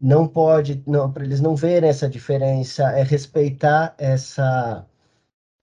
não 0.00 0.26
pode, 0.28 0.82
para 1.12 1.24
eles 1.24 1.40
não 1.40 1.54
verem 1.56 1.90
essa 1.90 2.08
diferença, 2.08 2.84
é 2.92 3.02
respeitar 3.02 3.94
essa 3.98 4.86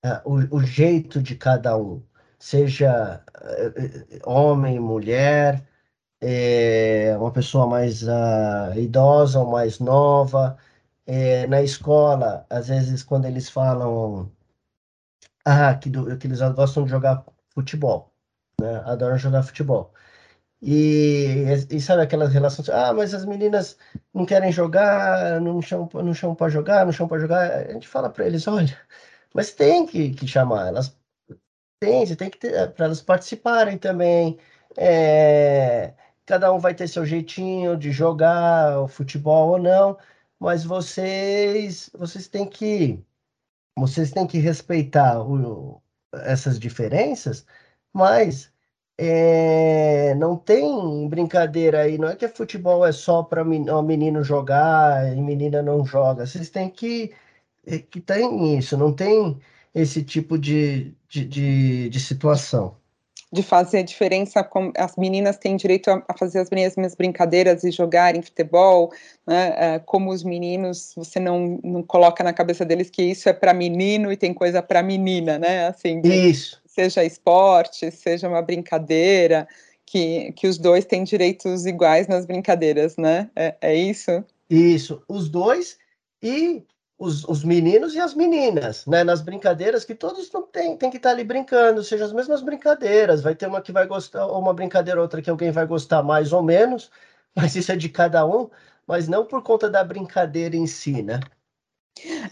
uh, 0.05 0.21
o, 0.25 0.57
o, 0.57 0.63
jeito 0.63 1.21
de 1.21 1.35
cada 1.35 1.77
um, 1.77 2.03
seja 2.39 3.23
uh, 3.35 4.29
homem, 4.29 4.79
mulher, 4.79 5.63
é, 6.21 7.15
uma 7.19 7.31
pessoa 7.31 7.67
mais 7.67 8.03
uh, 8.03 8.73
idosa 8.77 9.39
ou 9.39 9.51
mais 9.51 9.79
nova. 9.79 10.57
É, 11.05 11.47
na 11.47 11.61
escola, 11.61 12.45
às 12.49 12.67
vezes, 12.67 13.03
quando 13.03 13.25
eles 13.25 13.49
falam 13.49 14.31
ah, 15.45 15.73
que, 15.75 15.89
do, 15.89 16.17
que 16.17 16.27
eles 16.27 16.39
gostam 16.55 16.83
de 16.83 16.89
jogar 16.89 17.23
futebol, 17.53 18.13
né? 18.61 18.81
adoram 18.85 19.17
jogar 19.17 19.43
futebol. 19.43 19.93
E, 20.61 21.45
e, 21.69 21.79
sabe 21.79 22.01
aquelas 22.01 22.33
relações, 22.33 22.69
ah, 22.69 22.91
mas 22.93 23.13
as 23.13 23.25
meninas 23.25 23.77
não 24.13 24.25
querem 24.25 24.51
jogar, 24.51 25.39
não 25.39 25.61
chamam, 25.61 25.87
não 25.93 26.13
chamam 26.13 26.35
para 26.35 26.49
jogar, 26.49 26.85
não 26.85 26.91
chamam 26.91 27.09
para 27.09 27.19
jogar. 27.19 27.51
A 27.51 27.73
gente 27.73 27.87
fala 27.87 28.09
para 28.09 28.25
eles, 28.25 28.47
olha, 28.47 28.75
mas 29.33 29.51
tem 29.53 29.85
que, 29.85 30.11
que 30.11 30.27
chamar, 30.27 30.67
elas 30.67 30.97
tem, 31.79 32.05
você 32.05 32.15
tem 32.15 32.29
que 32.29 32.39
ter, 32.39 32.71
para 32.73 32.85
elas 32.85 33.01
participarem 33.01 33.77
também. 33.77 34.39
É, 34.77 35.93
cada 36.25 36.51
um 36.53 36.59
vai 36.59 36.73
ter 36.75 36.87
seu 36.87 37.05
jeitinho 37.05 37.77
de 37.77 37.91
jogar 37.91 38.81
o 38.81 38.87
futebol 38.87 39.51
ou 39.51 39.59
não, 39.59 39.97
mas 40.39 40.63
vocês, 40.63 41.89
vocês 41.93 42.27
têm 42.27 42.47
que, 42.49 43.03
vocês 43.77 44.11
têm 44.11 44.27
que 44.27 44.39
respeitar 44.39 45.21
o, 45.21 45.81
essas 46.13 46.59
diferenças, 46.59 47.45
mas 47.93 48.51
é, 48.97 50.15
não 50.15 50.35
tem 50.35 51.07
brincadeira 51.07 51.81
aí, 51.81 51.97
não 51.97 52.09
é 52.09 52.15
que 52.15 52.27
futebol 52.27 52.85
é 52.85 52.91
só 52.91 53.21
para 53.21 53.43
menino 53.43 54.23
jogar 54.23 55.15
e 55.15 55.21
menina 55.21 55.61
não 55.61 55.85
joga. 55.85 56.25
Vocês 56.25 56.49
têm 56.49 56.69
que 56.69 57.13
é 57.65 57.79
que 57.79 57.99
tem 57.99 58.57
isso, 58.57 58.77
não 58.77 58.93
tem 58.93 59.37
esse 59.75 60.01
tipo 60.01 60.37
de, 60.37 60.93
de, 61.07 61.25
de, 61.25 61.89
de 61.89 61.99
situação. 61.99 62.75
De 63.31 63.43
fazer 63.43 63.79
a 63.79 63.83
diferença, 63.83 64.49
as 64.77 64.95
meninas 64.95 65.37
têm 65.37 65.57
direito 65.57 65.89
a, 65.89 66.01
fazer 66.17 66.39
as 66.39 66.49
mesmas 66.49 66.95
brincadeiras 66.95 67.65
e 67.65 67.71
jogarem 67.71 68.21
futebol, 68.21 68.89
né, 69.27 69.53
é, 69.57 69.79
como 69.79 70.11
os 70.11 70.23
meninos, 70.23 70.93
você 70.95 71.19
não, 71.19 71.59
não 71.61 71.83
coloca 71.83 72.23
na 72.23 72.31
cabeça 72.31 72.63
deles 72.63 72.89
que 72.89 73.03
isso 73.03 73.27
é 73.27 73.33
para 73.33 73.53
menino 73.53 74.13
e 74.13 74.17
tem 74.17 74.33
coisa 74.33 74.63
para 74.63 74.81
menina, 74.81 75.37
né? 75.37 75.67
Assim, 75.67 76.01
isso. 76.05 76.61
Seja 76.77 77.03
esporte, 77.03 77.89
seja 77.89 78.29
uma 78.29 78.39
brincadeira, 78.39 79.47
que, 79.83 80.31
que 80.33 80.47
os 80.47 80.59
dois 80.59 80.85
têm 80.85 81.03
direitos 81.03 81.65
iguais 81.65 82.07
nas 82.07 82.23
brincadeiras, 82.23 82.97
né? 82.97 83.31
É, 83.35 83.55
é 83.59 83.75
isso? 83.75 84.23
Isso, 84.47 85.01
os 85.07 85.27
dois, 85.27 85.79
e 86.21 86.63
os, 86.99 87.23
os 87.23 87.43
meninos 87.43 87.95
e 87.95 87.99
as 87.99 88.13
meninas, 88.13 88.85
né? 88.85 89.03
Nas 89.03 89.21
brincadeiras 89.21 89.83
que 89.83 89.95
todos 89.95 90.29
têm, 90.51 90.77
tem 90.77 90.91
que 90.91 90.97
estar 90.97 91.09
ali 91.09 91.23
brincando, 91.23 91.83
seja 91.83 92.05
as 92.05 92.13
mesmas 92.13 92.43
brincadeiras. 92.43 93.23
Vai 93.23 93.33
ter 93.33 93.47
uma 93.47 93.59
que 93.59 93.71
vai 93.71 93.87
gostar, 93.87 94.27
ou 94.27 94.39
uma 94.39 94.53
brincadeira 94.53 95.01
outra 95.01 95.19
que 95.19 95.31
alguém 95.31 95.49
vai 95.49 95.65
gostar 95.65 96.03
mais 96.03 96.31
ou 96.31 96.43
menos, 96.43 96.91
mas 97.35 97.55
isso 97.55 97.71
é 97.71 97.75
de 97.75 97.89
cada 97.89 98.23
um, 98.23 98.51
mas 98.85 99.07
não 99.07 99.25
por 99.25 99.41
conta 99.41 99.67
da 99.67 99.83
brincadeira 99.83 100.55
em 100.55 100.67
si, 100.67 101.01
né? 101.01 101.19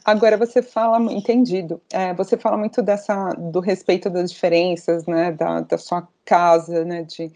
Agora 0.03 0.37
você 0.37 0.61
fala, 0.61 0.99
entendido. 1.11 1.81
É, 1.91 2.13
você 2.13 2.37
fala 2.37 2.57
muito 2.57 2.81
dessa 2.81 3.33
do 3.33 3.59
respeito 3.59 4.09
das 4.09 4.31
diferenças, 4.31 5.05
né? 5.05 5.31
Da, 5.31 5.61
da 5.61 5.77
sua 5.77 6.07
casa, 6.23 6.83
né? 6.85 7.03
De 7.03 7.31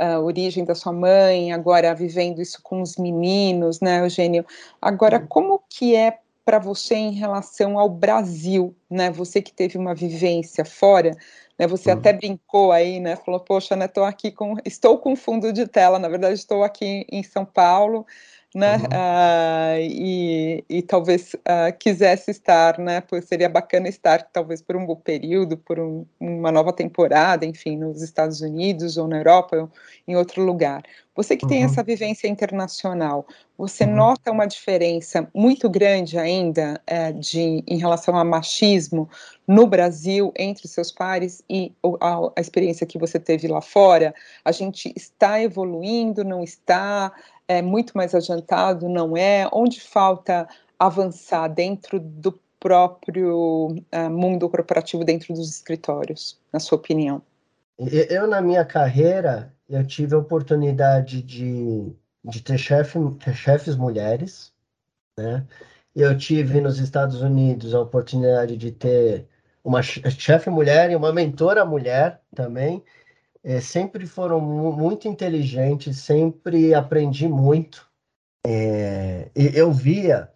uh, 0.00 0.20
origem 0.24 0.64
da 0.64 0.74
sua 0.74 0.92
mãe, 0.92 1.52
agora 1.52 1.94
vivendo 1.94 2.40
isso 2.40 2.60
com 2.62 2.80
os 2.80 2.96
meninos, 2.96 3.80
né, 3.80 4.00
Eugênio? 4.00 4.44
Agora, 4.80 5.20
como 5.20 5.62
que 5.68 5.94
é 5.94 6.18
para 6.44 6.58
você 6.58 6.94
em 6.94 7.12
relação 7.12 7.78
ao 7.78 7.88
Brasil, 7.88 8.74
né? 8.90 9.10
Você 9.10 9.42
que 9.42 9.52
teve 9.52 9.76
uma 9.78 9.94
vivência 9.94 10.64
fora, 10.64 11.16
né? 11.58 11.66
Você 11.66 11.92
uhum. 11.92 11.98
até 11.98 12.12
brincou 12.12 12.72
aí, 12.72 12.98
né? 12.98 13.14
Falou, 13.16 13.40
poxa, 13.40 13.76
né? 13.76 13.86
Tô 13.86 14.02
aqui 14.02 14.32
com, 14.32 14.56
estou 14.64 14.98
com 14.98 15.14
fundo 15.14 15.52
de 15.52 15.68
tela. 15.68 15.98
Na 15.98 16.08
verdade, 16.08 16.34
estou 16.34 16.64
aqui 16.64 17.06
em 17.12 17.22
São 17.22 17.44
Paulo, 17.44 18.06
né? 18.54 18.76
Uhum. 18.76 18.84
Uh, 18.84 19.80
e, 19.80 20.64
e, 20.68 20.82
talvez 20.82 21.34
uh, 21.34 21.76
quisesse 21.78 22.32
estar, 22.32 22.78
né? 22.78 23.00
Pois 23.00 23.24
seria 23.24 23.48
bacana 23.48 23.88
estar, 23.88 24.28
talvez 24.32 24.60
por 24.60 24.76
um 24.76 24.84
bom 24.84 24.96
período, 24.96 25.56
por 25.56 25.78
um, 25.78 26.04
uma 26.18 26.50
nova 26.50 26.72
temporada, 26.72 27.46
enfim, 27.46 27.76
nos 27.76 28.02
Estados 28.02 28.40
Unidos 28.40 28.96
ou 28.96 29.06
na 29.06 29.18
Europa, 29.18 29.56
ou 29.56 29.70
em 30.06 30.16
outro 30.16 30.42
lugar. 30.42 30.82
Você 31.14 31.36
que 31.36 31.44
uhum. 31.44 31.50
tem 31.50 31.64
essa 31.64 31.82
vivência 31.82 32.26
internacional, 32.26 33.26
você 33.56 33.84
uhum. 33.84 33.94
nota 33.94 34.32
uma 34.32 34.46
diferença 34.46 35.28
muito 35.34 35.68
grande 35.68 36.18
ainda 36.18 36.80
é, 36.86 37.12
de, 37.12 37.62
em 37.66 37.78
relação 37.78 38.16
a 38.16 38.24
machismo 38.24 39.08
no 39.46 39.66
Brasil 39.66 40.32
entre 40.36 40.66
seus 40.66 40.90
pares 40.90 41.42
e 41.48 41.72
a, 42.00 42.32
a 42.36 42.40
experiência 42.40 42.86
que 42.86 42.98
você 42.98 43.20
teve 43.20 43.46
lá 43.46 43.60
fora? 43.60 44.14
A 44.44 44.50
gente 44.50 44.92
está 44.96 45.40
evoluindo, 45.40 46.24
não 46.24 46.42
está? 46.42 47.12
É 47.50 47.60
muito 47.60 47.96
mais 47.96 48.14
adiantado, 48.14 48.88
não 48.88 49.16
é? 49.16 49.48
Onde 49.52 49.80
falta 49.80 50.48
avançar 50.78 51.48
dentro 51.48 51.98
do 51.98 52.38
próprio 52.60 53.74
uh, 53.92 54.08
mundo 54.08 54.48
corporativo 54.48 55.04
dentro 55.04 55.34
dos 55.34 55.50
escritórios, 55.50 56.38
na 56.52 56.60
sua 56.60 56.78
opinião? 56.78 57.20
Eu, 57.76 58.28
na 58.28 58.40
minha 58.40 58.64
carreira, 58.64 59.52
eu 59.68 59.84
tive 59.84 60.14
a 60.14 60.18
oportunidade 60.18 61.22
de, 61.22 61.92
de 62.22 62.40
ter, 62.40 62.56
chefe, 62.56 63.00
ter 63.24 63.34
chefes 63.34 63.74
mulheres, 63.74 64.52
né? 65.18 65.44
Eu 65.96 66.16
tive 66.16 66.60
nos 66.60 66.78
Estados 66.78 67.20
Unidos 67.20 67.74
a 67.74 67.80
oportunidade 67.80 68.56
de 68.56 68.70
ter 68.70 69.26
uma 69.64 69.82
chefe 69.82 70.48
mulher 70.50 70.88
e 70.92 70.94
uma 70.94 71.12
mentora 71.12 71.64
mulher 71.64 72.20
também. 72.32 72.80
É, 73.42 73.60
sempre 73.60 74.06
foram 74.06 74.40
muito 74.40 75.08
inteligentes, 75.08 75.98
sempre 75.98 76.74
aprendi 76.74 77.26
muito. 77.26 77.90
É, 78.46 79.30
eu 79.34 79.72
via 79.72 80.30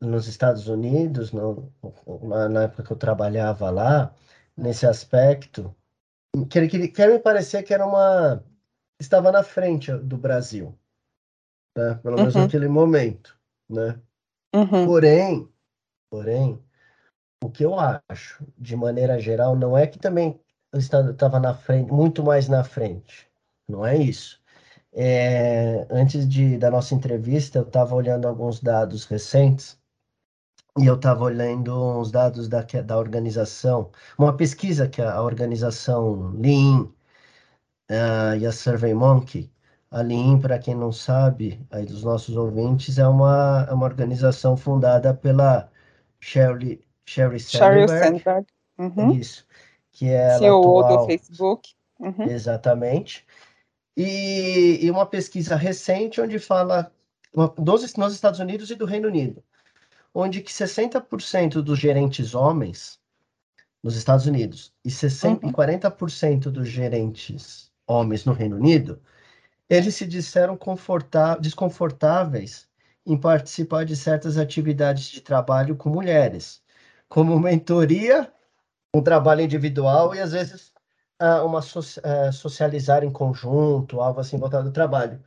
nos 0.00 0.26
Estados 0.26 0.68
Unidos, 0.68 1.32
no, 1.32 1.72
na, 2.50 2.64
época 2.64 2.82
que 2.82 2.92
eu 2.92 2.96
trabalhava 2.96 3.70
lá, 3.70 4.14
nesse 4.56 4.86
aspecto, 4.86 5.74
que, 6.50 6.68
que, 6.68 6.88
que 6.88 7.06
me 7.06 7.18
parecer 7.18 7.62
que 7.62 7.72
era 7.72 7.86
uma. 7.86 8.44
estava 9.00 9.32
na 9.32 9.42
frente 9.42 9.90
do 9.92 10.18
Brasil, 10.18 10.78
né? 11.76 11.94
pelo 12.02 12.16
menos 12.16 12.34
uhum. 12.34 12.42
naquele 12.42 12.68
momento. 12.68 13.38
Né? 13.68 13.98
Uhum. 14.54 14.86
Porém, 14.86 15.48
porém, 16.10 16.62
o 17.42 17.50
que 17.50 17.64
eu 17.64 17.74
acho, 17.78 18.46
de 18.58 18.76
maneira 18.76 19.18
geral, 19.18 19.56
não 19.56 19.76
é 19.76 19.86
que 19.86 19.98
também 19.98 20.38
estava 20.74 21.40
na 21.40 21.54
frente, 21.54 21.92
muito 21.92 22.22
mais 22.22 22.48
na 22.48 22.64
frente. 22.64 23.28
Não 23.68 23.84
é 23.84 23.96
isso. 23.96 24.40
É, 24.92 25.86
antes 25.90 26.28
de, 26.28 26.56
da 26.58 26.70
nossa 26.70 26.94
entrevista, 26.94 27.58
eu 27.58 27.64
estava 27.64 27.94
olhando 27.94 28.26
alguns 28.26 28.60
dados 28.60 29.04
recentes 29.04 29.78
e 30.78 30.86
eu 30.86 30.94
estava 30.94 31.24
olhando 31.24 31.98
uns 31.98 32.10
dados 32.10 32.48
da, 32.48 32.62
da 32.62 32.98
organização, 32.98 33.90
uma 34.18 34.36
pesquisa 34.36 34.88
que 34.88 35.00
a, 35.00 35.22
organização 35.22 36.32
Lean 36.38 36.82
uh, 37.90 38.36
e 38.38 38.46
a 38.46 38.52
SurveyMonkey, 38.52 39.50
a 39.90 40.02
Lean, 40.02 40.38
para 40.38 40.58
quem 40.58 40.74
não 40.74 40.92
sabe, 40.92 41.64
aí 41.70 41.86
dos 41.86 42.02
nossos 42.02 42.36
ouvintes, 42.36 42.98
é 42.98 43.06
uma, 43.06 43.66
é 43.68 43.72
uma 43.72 43.86
organização 43.86 44.56
fundada 44.56 45.14
pela 45.14 45.70
Sheryl, 46.20 46.80
Sheryl 47.06 47.40
Sandberg. 47.40 47.88
Sandberg. 47.88 48.46
Uhum. 48.78 49.12
Isso. 49.12 49.46
Que 49.96 50.10
é 50.10 50.38
CEO 50.38 50.80
atual, 50.80 50.98
do 50.98 51.06
Facebook. 51.06 51.74
Uhum. 51.98 52.24
Exatamente. 52.28 53.24
E, 53.96 54.78
e, 54.82 54.90
uma 54.90 55.06
pesquisa 55.06 55.56
recente 55.56 56.20
onde 56.20 56.38
fala 56.38 56.92
dos, 57.56 57.94
nos 57.96 58.12
Estados 58.12 58.38
Unidos 58.38 58.70
e 58.70 58.74
do 58.74 58.84
Reino 58.84 59.08
Unido, 59.08 59.42
onde 60.14 60.42
que 60.42 60.52
60% 60.52 61.62
dos 61.62 61.78
gerentes 61.78 62.34
homens 62.34 63.00
nos 63.82 63.96
Estados 63.96 64.26
Unidos 64.26 64.70
e, 64.84 64.90
60, 64.90 65.46
uhum. 65.46 65.52
40% 65.52 66.50
dos 66.50 66.68
gerentes 66.68 67.72
homens 67.86 68.26
no 68.26 68.34
Reino 68.34 68.56
Unido, 68.56 69.00
eles 69.66 69.94
se 69.94 70.06
disseram 70.06 70.58
desconfortáveis 71.40 72.68
em 73.06 73.16
participar 73.16 73.86
de 73.86 73.96
certas 73.96 74.36
atividades 74.36 75.06
de 75.06 75.22
trabalho 75.22 75.74
com 75.74 75.88
mulheres, 75.88 76.60
como 77.08 77.40
mentoria, 77.40 78.30
um 78.98 79.02
trabalho 79.02 79.42
individual 79.42 80.14
e 80.14 80.20
às 80.20 80.32
vezes 80.32 80.72
uh, 81.20 81.44
uma 81.44 81.60
uh, 81.60 82.32
socializar 82.32 83.04
em 83.04 83.10
conjunto, 83.10 84.00
algo 84.00 84.20
assim 84.20 84.38
voltado 84.38 84.68
ao 84.68 84.72
trabalho. 84.72 85.22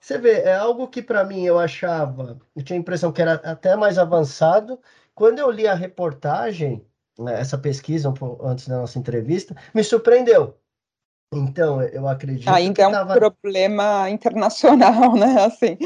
Você 0.00 0.18
vê, 0.18 0.40
é 0.40 0.54
algo 0.56 0.88
que 0.88 1.00
para 1.02 1.24
mim 1.24 1.44
eu 1.44 1.58
achava, 1.58 2.38
eu 2.56 2.62
tinha 2.64 2.78
a 2.78 2.80
impressão 2.80 3.12
que 3.12 3.22
era 3.22 3.34
até 3.34 3.76
mais 3.76 3.98
avançado. 3.98 4.80
Quando 5.14 5.38
eu 5.38 5.50
li 5.50 5.66
a 5.68 5.74
reportagem, 5.74 6.84
né, 7.18 7.40
essa 7.40 7.56
pesquisa 7.56 8.08
um 8.08 8.14
pouco 8.14 8.44
antes 8.46 8.66
da 8.66 8.78
nossa 8.78 8.98
entrevista, 8.98 9.54
me 9.74 9.84
surpreendeu. 9.84 10.58
Então, 11.34 11.80
eu 11.80 12.06
acredito 12.06 12.48
Ainda 12.50 12.74
que 12.74 12.82
é 12.82 12.88
um 12.88 12.92
tava... 12.92 13.14
problema 13.14 14.10
internacional, 14.10 15.14
né? 15.16 15.44
Assim, 15.44 15.78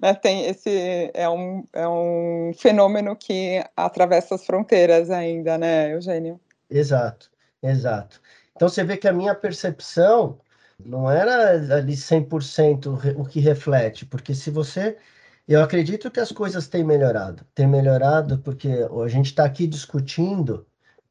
né? 0.00 0.14
Tem 0.14 0.46
esse 0.46 1.10
é 1.12 1.28
um, 1.28 1.66
é 1.74 1.86
um 1.86 2.52
fenômeno 2.56 3.14
que 3.14 3.62
atravessa 3.76 4.34
as 4.34 4.46
fronteiras 4.46 5.10
ainda, 5.10 5.58
né, 5.58 5.92
Eugênio? 5.92 6.40
Exato, 6.68 7.30
exato. 7.62 8.20
Então 8.54 8.68
você 8.68 8.84
vê 8.84 8.96
que 8.96 9.08
a 9.08 9.12
minha 9.12 9.34
percepção 9.34 10.40
não 10.84 11.10
era 11.10 11.52
ali 11.76 11.96
100% 11.96 12.94
o 13.16 13.24
que 13.26 13.40
reflete, 13.40 14.04
porque 14.06 14.34
se 14.34 14.50
você. 14.50 14.98
Eu 15.46 15.62
acredito 15.62 16.10
que 16.10 16.20
as 16.20 16.32
coisas 16.32 16.68
têm 16.68 16.82
melhorado. 16.82 17.44
Tem 17.54 17.66
melhorado 17.66 18.38
porque 18.40 18.68
a 19.04 19.08
gente 19.08 19.26
está 19.26 19.44
aqui 19.44 19.66
discutindo, 19.66 20.66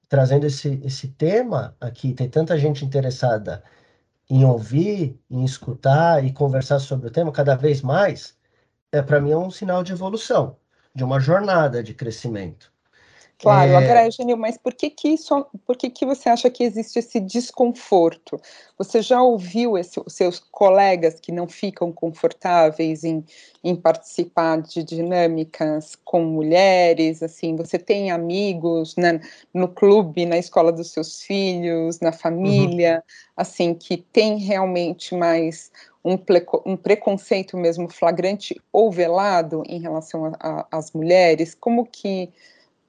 trazendo 0.10 0.46
esse, 0.48 0.82
esse 0.86 1.10
tema 1.10 1.76
aqui, 1.82 2.13
tem 2.13 2.30
tanta 2.30 2.58
gente 2.58 2.86
interessada 2.86 3.63
em 4.30 4.46
ouvir, 4.46 5.20
em 5.32 5.46
escutar 5.46 6.24
e 6.26 6.34
conversar 6.34 6.80
sobre 6.80 7.08
o 7.10 7.12
tema 7.12 7.32
cada 7.34 7.56
vez 7.56 7.82
mais. 7.84 8.38
É, 8.94 9.02
Para 9.04 9.22
mim 9.22 9.32
é 9.32 9.38
um 9.38 9.52
sinal 9.52 9.84
de 9.84 9.94
evolução, 9.94 10.58
de 10.96 11.04
uma 11.06 11.20
jornada 11.22 11.84
de 11.84 11.94
crescimento. 11.96 12.73
Claro, 13.39 13.72
é... 13.72 13.76
agora, 13.76 14.06
Eugênio, 14.06 14.38
mas 14.38 14.58
por 14.58 14.74
que 14.74 14.89
que, 14.89 15.10
isso, 15.10 15.46
por 15.65 15.76
que 15.76 15.89
que 15.89 16.06
você 16.06 16.30
acha 16.30 16.50
que 16.50 16.63
existe 16.63 17.00
esse 17.00 17.19
desconforto? 17.19 18.39
Você 18.78 19.02
já 19.02 19.22
ouviu 19.22 19.78
esse, 19.78 20.00
os 20.00 20.13
seus 20.13 20.39
colegas 20.39 21.19
que 21.19 21.32
não 21.32 21.48
ficam 21.48 21.91
confortáveis 21.91 23.04
em, 23.04 23.24
em 23.63 23.76
participar 23.76 24.62
de 24.62 24.84
dinâmicas 24.84 25.96
com 26.06 26.24
mulheres? 26.24 27.22
Assim, 27.22 27.56
você 27.56 27.78
tem 27.78 28.12
amigos 28.12 28.96
né, 28.96 29.19
no 29.54 29.67
clube, 29.67 30.26
na 30.26 30.38
escola 30.38 30.72
dos 30.72 30.91
seus 30.91 31.22
filhos, 31.22 32.00
na 32.00 32.12
família, 32.12 32.96
uhum. 32.96 33.34
assim, 33.36 33.74
que 33.74 33.98
tem 33.98 34.38
realmente 34.38 35.15
mais 35.15 35.72
um, 36.04 36.17
um, 36.65 36.78
preconceito 36.78 37.58
mesmo 37.58 37.89
flagrante 37.89 38.60
ou 38.72 38.91
velado 38.91 39.63
em 39.65 39.80
relação 39.80 40.32
às 40.72 40.91
mulheres? 40.91 41.56
Como 41.56 41.86
que 41.86 42.30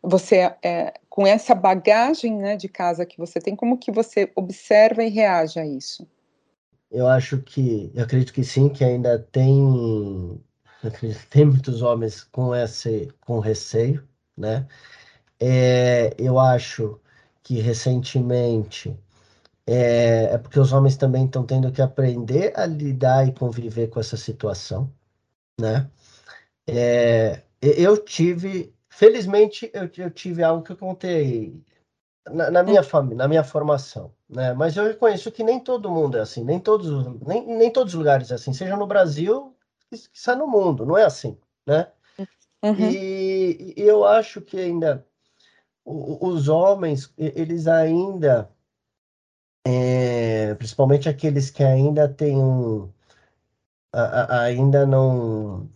você, 0.05 0.55
é, 0.63 0.93
com 1.09 1.27
essa 1.27 1.55
bagagem 1.55 2.37
né, 2.37 2.57
de 2.57 2.69
casa 2.69 3.07
que 3.07 3.17
você 3.17 3.41
tem, 3.41 3.57
como 3.57 3.79
que 3.79 3.91
você 3.91 4.31
observa 4.37 5.03
e 5.03 5.09
reage 5.09 5.59
a 5.59 5.67
isso? 5.67 6.07
Eu 6.91 7.09
acho 7.09 7.39
que, 7.39 7.91
eu 7.95 8.05
acredito 8.05 8.33
que 8.33 8.45
sim, 8.45 8.69
que 8.69 8.85
ainda 8.85 9.19
tem, 9.19 10.39
tem 11.31 11.47
muitos 11.47 11.81
homens 11.81 12.23
com 12.23 12.55
esse, 12.55 13.09
com 13.23 13.39
receio, 13.39 14.07
né? 14.37 14.67
É, 15.41 16.15
eu 16.19 16.39
acho 16.39 17.01
que 17.43 17.61
recentemente 17.61 18.97
é, 19.67 20.35
é 20.35 20.39
porque 20.39 20.61
os 20.61 20.73
homens 20.73 20.97
também 20.97 21.25
estão 21.25 21.45
tendo 21.45 21.73
que 21.73 21.83
aprender 21.83 22.53
a 22.57 22.67
lidar 22.67 23.27
e 23.27 23.33
conviver 23.33 23.89
com 23.89 24.01
essa 24.01 24.17
situação, 24.17 24.93
né? 25.59 25.91
É, 26.67 27.43
eu 27.61 27.97
tive 27.97 28.74
Felizmente, 28.95 29.69
eu, 29.75 29.91
eu 29.99 30.09
tive 30.09 30.45
algo 30.45 30.63
que 30.63 30.71
eu 30.71 30.77
contei 30.77 31.61
na, 32.31 32.49
na 32.49 32.63
minha 32.63 32.81
família, 32.81 33.17
na 33.17 33.27
minha 33.27 33.43
formação, 33.43 34.15
né? 34.29 34.55
Mas 34.55 34.77
eu 34.77 34.85
reconheço 34.85 35.33
que 35.33 35.43
nem 35.43 35.59
todo 35.59 35.91
mundo 35.91 36.17
é 36.17 36.21
assim, 36.21 36.45
nem 36.45 36.61
todos, 36.61 37.21
nem, 37.27 37.45
nem 37.45 37.73
todos 37.73 37.93
os 37.93 37.99
lugares 37.99 38.31
é 38.31 38.35
assim, 38.35 38.53
seja 38.53 38.77
no 38.77 38.87
Brasil, 38.87 39.53
está 39.91 40.37
no 40.37 40.47
mundo, 40.47 40.87
não 40.87 40.97
é 40.97 41.05
assim, 41.05 41.37
né? 41.67 41.89
Uhum. 42.63 42.89
E, 42.89 43.75
e, 43.77 43.83
eu 43.83 44.05
acho 44.05 44.41
que 44.41 44.61
ainda 44.61 45.05
os 45.85 46.49
homens, 46.49 47.13
eles 47.19 47.67
ainda, 47.67 48.49
é, 49.67 50.55
principalmente 50.55 51.09
aqueles 51.09 51.51
que 51.51 51.65
ainda 51.65 52.09
têm 52.09 52.39
um, 52.39 52.89
a, 53.93 54.37
a, 54.37 54.43
ainda 54.43 54.87
não 54.87 55.69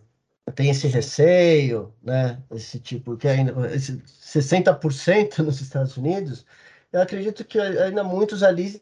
tem 0.55 0.69
esse 0.69 0.87
receio, 0.87 1.93
né? 2.01 2.41
Esse 2.51 2.79
tipo 2.79 3.17
que 3.17 3.27
ainda 3.27 3.53
esse 3.73 3.97
60% 3.97 5.39
nos 5.43 5.61
Estados 5.61 5.97
Unidos, 5.97 6.45
eu 6.91 7.01
acredito 7.01 7.45
que 7.45 7.59
ainda 7.59 8.03
muitos 8.03 8.43
ali 8.43 8.81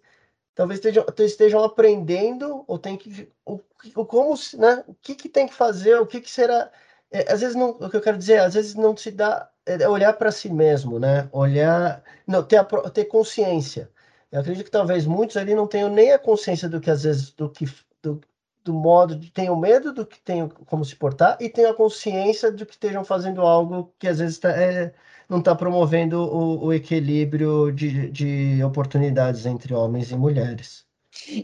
talvez 0.56 0.80
estejam, 0.80 1.06
estejam 1.20 1.64
aprendendo 1.64 2.64
ou 2.68 2.80
tem 2.80 2.98
que 2.98 3.30
o, 3.46 3.60
o 3.96 4.06
como, 4.06 4.34
né? 4.58 4.84
O 4.88 4.96
que 4.96 5.16
que 5.16 5.30
tem 5.30 5.48
que 5.48 5.54
fazer, 5.54 6.00
o 6.00 6.08
que 6.08 6.22
que 6.22 6.32
será 6.32 6.72
é, 7.12 7.32
às 7.32 7.42
vezes 7.42 7.56
não, 7.56 7.70
o 7.72 7.90
que 7.90 7.96
eu 7.96 8.02
quero 8.02 8.18
dizer, 8.18 8.40
às 8.40 8.54
vezes 8.54 8.76
não 8.76 8.96
se 8.96 9.12
dá 9.12 9.50
é 9.66 9.88
olhar 9.88 10.14
para 10.14 10.32
si 10.32 10.50
mesmo, 10.50 11.00
né? 11.00 11.28
Olhar, 11.32 12.04
não 12.26 12.44
ter 12.44 12.58
a, 12.58 12.64
ter 12.90 13.06
consciência. 13.06 13.90
Eu 14.32 14.40
acredito 14.42 14.66
que 14.66 14.72
talvez 14.72 15.06
muitos 15.06 15.38
ali 15.38 15.54
não 15.56 15.68
tenham 15.68 15.90
nem 15.90 16.12
a 16.14 16.20
consciência 16.20 16.70
do 16.70 16.80
que 16.82 16.90
às 16.90 17.04
vezes 17.04 17.32
do 17.32 17.50
que 17.50 17.66
do, 18.02 18.22
do 18.68 18.74
modo 18.74 19.16
de 19.16 19.32
tenham 19.32 19.56
medo 19.56 19.94
do 19.94 20.06
que 20.06 20.20
tenham 20.20 20.50
como 20.50 20.84
se 20.86 20.96
portar 20.96 21.38
e 21.40 21.50
tenham 21.50 21.72
a 21.72 21.76
consciência 21.76 22.52
de 22.52 22.66
que 22.66 22.74
estejam 22.74 23.04
fazendo 23.04 23.42
algo 23.42 23.94
que 23.98 24.08
às 24.08 24.20
vezes 24.20 24.38
tá, 24.40 24.50
é, 24.50 24.94
não 25.30 25.40
está 25.40 25.56
promovendo 25.56 26.20
o, 26.22 26.66
o 26.66 26.74
equilíbrio 26.74 27.72
de, 27.72 28.10
de, 28.12 28.64
oportunidades 28.64 29.46
entre 29.46 29.74
homens 29.74 30.12
e 30.12 30.18
mulheres. 30.18 30.87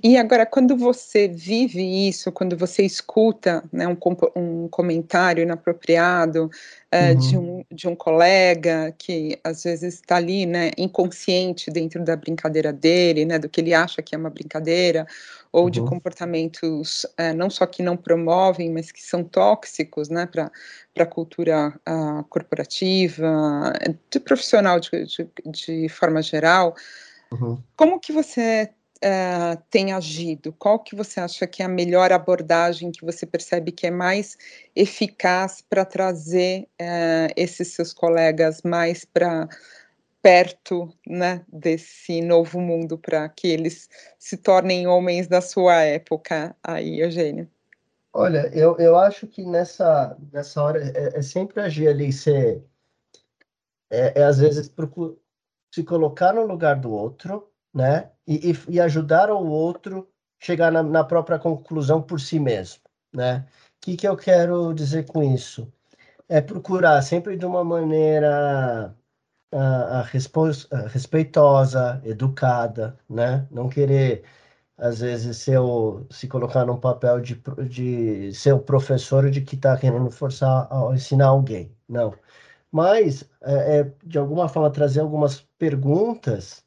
E 0.03 0.17
agora, 0.17 0.45
quando 0.45 0.77
você 0.77 1.27
vive 1.27 2.07
isso, 2.07 2.31
quando 2.31 2.55
você 2.55 2.83
escuta 2.83 3.63
né, 3.71 3.87
um, 3.87 3.97
um, 4.35 4.67
comentário 4.67 5.41
inapropriado 5.41 6.45
uh, 6.45 7.11
uhum. 7.11 7.15
de, 7.15 7.37
um, 7.37 7.65
de 7.71 7.87
um 7.87 7.95
colega 7.95 8.93
que 8.97 9.37
às 9.43 9.63
vezes 9.63 9.95
está 9.95 10.17
ali, 10.17 10.45
né, 10.45 10.71
inconsciente 10.77 11.69
dentro 11.71 12.03
da 12.03 12.15
brincadeira 12.15 12.71
dele, 12.71 13.25
né, 13.25 13.39
do 13.39 13.49
que 13.49 13.61
ele 13.61 13.73
acha 13.73 14.01
que 14.01 14.15
é 14.15 14.17
uma 14.17 14.29
brincadeira, 14.29 15.05
ou 15.51 15.65
uhum. 15.65 15.69
de 15.69 15.81
comportamentos 15.81 17.03
uh, 17.03 17.35
não 17.35 17.49
só 17.49 17.65
que 17.65 17.83
não 17.83 17.97
promovem, 17.97 18.71
mas 18.71 18.91
que 18.91 19.03
são 19.03 19.23
tóxicos, 19.23 20.07
né, 20.09 20.25
para 20.25 20.51
a 20.97 21.05
cultura 21.05 21.73
uh, 21.87 22.23
corporativa, 22.25 23.73
de 24.09 24.19
profissional 24.19 24.79
de, 24.79 24.89
de, 25.05 25.29
de 25.45 25.89
forma 25.89 26.21
geral. 26.21 26.75
Uhum. 27.31 27.57
Como 27.75 27.99
que 27.99 28.13
você 28.13 28.69
uh, 29.03 29.61
tem 29.69 29.91
agido? 29.91 30.53
Qual 30.53 30.79
que 30.79 30.95
você 30.95 31.19
acha 31.19 31.45
que 31.45 31.61
é 31.61 31.65
a 31.65 31.69
melhor 31.69 32.11
abordagem 32.11 32.91
que 32.91 33.05
você 33.05 33.25
percebe 33.25 33.71
que 33.71 33.87
é 33.87 33.91
mais 33.91 34.37
eficaz 34.75 35.61
para 35.61 35.83
trazer 35.85 36.67
uh, 36.81 37.33
esses 37.35 37.69
seus 37.69 37.93
colegas 37.93 38.61
mais 38.63 39.05
para 39.05 39.47
perto 40.21 40.89
né, 41.05 41.43
desse 41.51 42.21
novo 42.21 42.61
mundo 42.61 42.97
para 42.97 43.27
que 43.27 43.47
eles 43.47 43.89
se 44.17 44.37
tornem 44.37 44.87
homens 44.87 45.27
da 45.27 45.41
sua 45.41 45.81
época 45.81 46.55
aí, 46.63 47.01
Eugênio? 47.01 47.49
Olha, 48.13 48.49
eu, 48.53 48.77
eu 48.77 48.97
acho 48.97 49.27
que 49.27 49.43
nessa, 49.43 50.15
nessa 50.31 50.61
hora 50.61 50.79
é, 50.95 51.17
é 51.17 51.21
sempre 51.21 51.59
agir 51.59 51.89
ali, 51.89 52.13
ser, 52.13 52.63
é, 53.89 54.21
é 54.21 54.23
às 54.23 54.39
vezes 54.39 54.71
se 55.73 55.83
colocar 55.83 56.31
no 56.31 56.45
lugar 56.45 56.79
do 56.79 56.91
outro, 56.91 57.51
né? 57.73 58.11
E, 58.27 58.51
e, 58.51 58.75
e 58.75 58.81
ajudar 58.81 59.29
o 59.31 59.45
outro 59.47 60.07
chegar 60.39 60.71
na, 60.71 60.83
na, 60.83 61.03
própria 61.03 61.39
conclusão 61.39 62.01
por 62.01 62.19
si 62.19 62.39
mesmo, 62.39 62.81
né? 63.13 63.45
O 63.77 63.85
que, 63.85 63.97
que 63.97 64.07
eu 64.07 64.15
quero 64.17 64.73
dizer 64.73 65.05
com 65.07 65.23
isso? 65.23 65.71
É 66.29 66.41
procurar 66.41 67.01
sempre 67.01 67.37
de 67.37 67.45
uma 67.45 67.63
maneira 67.63 68.95
a, 69.51 70.01
a 70.01 70.87
respeitosa, 70.87 72.01
educada, 72.05 72.97
né? 73.09 73.47
Não 73.51 73.69
querer 73.69 74.23
às 74.77 74.99
vezes 74.99 75.37
ser 75.37 75.59
o, 75.59 76.05
se 76.09 76.27
colocar 76.27 76.65
num 76.65 76.79
papel 76.79 77.21
de, 77.21 77.41
de 77.69 78.33
ser 78.33 78.53
o 78.53 78.59
professor 78.59 79.29
de 79.29 79.41
que 79.41 79.55
está 79.55 79.77
querendo 79.77 80.09
forçar 80.11 80.67
a 80.71 80.93
ensinar 80.93 81.27
alguém, 81.27 81.75
não. 81.87 82.13
Mas 82.71 83.23
é, 83.41 83.79
é, 83.79 83.93
de 84.03 84.17
alguma 84.17 84.49
forma 84.49 84.71
trazer 84.71 85.01
algumas 85.01 85.41
perguntas 85.59 86.62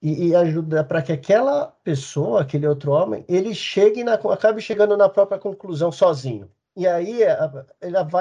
e, 0.00 0.28
e 0.28 0.34
ajuda 0.36 0.84
para 0.84 1.02
que 1.02 1.12
aquela 1.12 1.66
pessoa, 1.82 2.42
aquele 2.42 2.66
outro 2.66 2.92
homem, 2.92 3.24
ele 3.28 3.54
chegue 3.54 4.04
na, 4.04 4.14
acabe 4.14 4.60
chegando 4.60 4.96
na 4.96 5.08
própria 5.08 5.38
conclusão 5.38 5.90
sozinho. 5.90 6.50
E 6.76 6.86
aí 6.86 7.22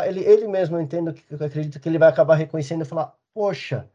ele, 0.07 0.21
ele, 0.21 0.47
mesmo, 0.47 0.79
entendo, 0.79 1.13
eu 1.29 1.45
acredito 1.45 1.79
que 1.79 1.87
ele 1.87 1.99
vai 1.99 2.09
acabar 2.09 2.35
reconhecendo 2.35 2.81
e 2.81 2.85
falar, 2.85 3.13
poxa, 3.31 3.87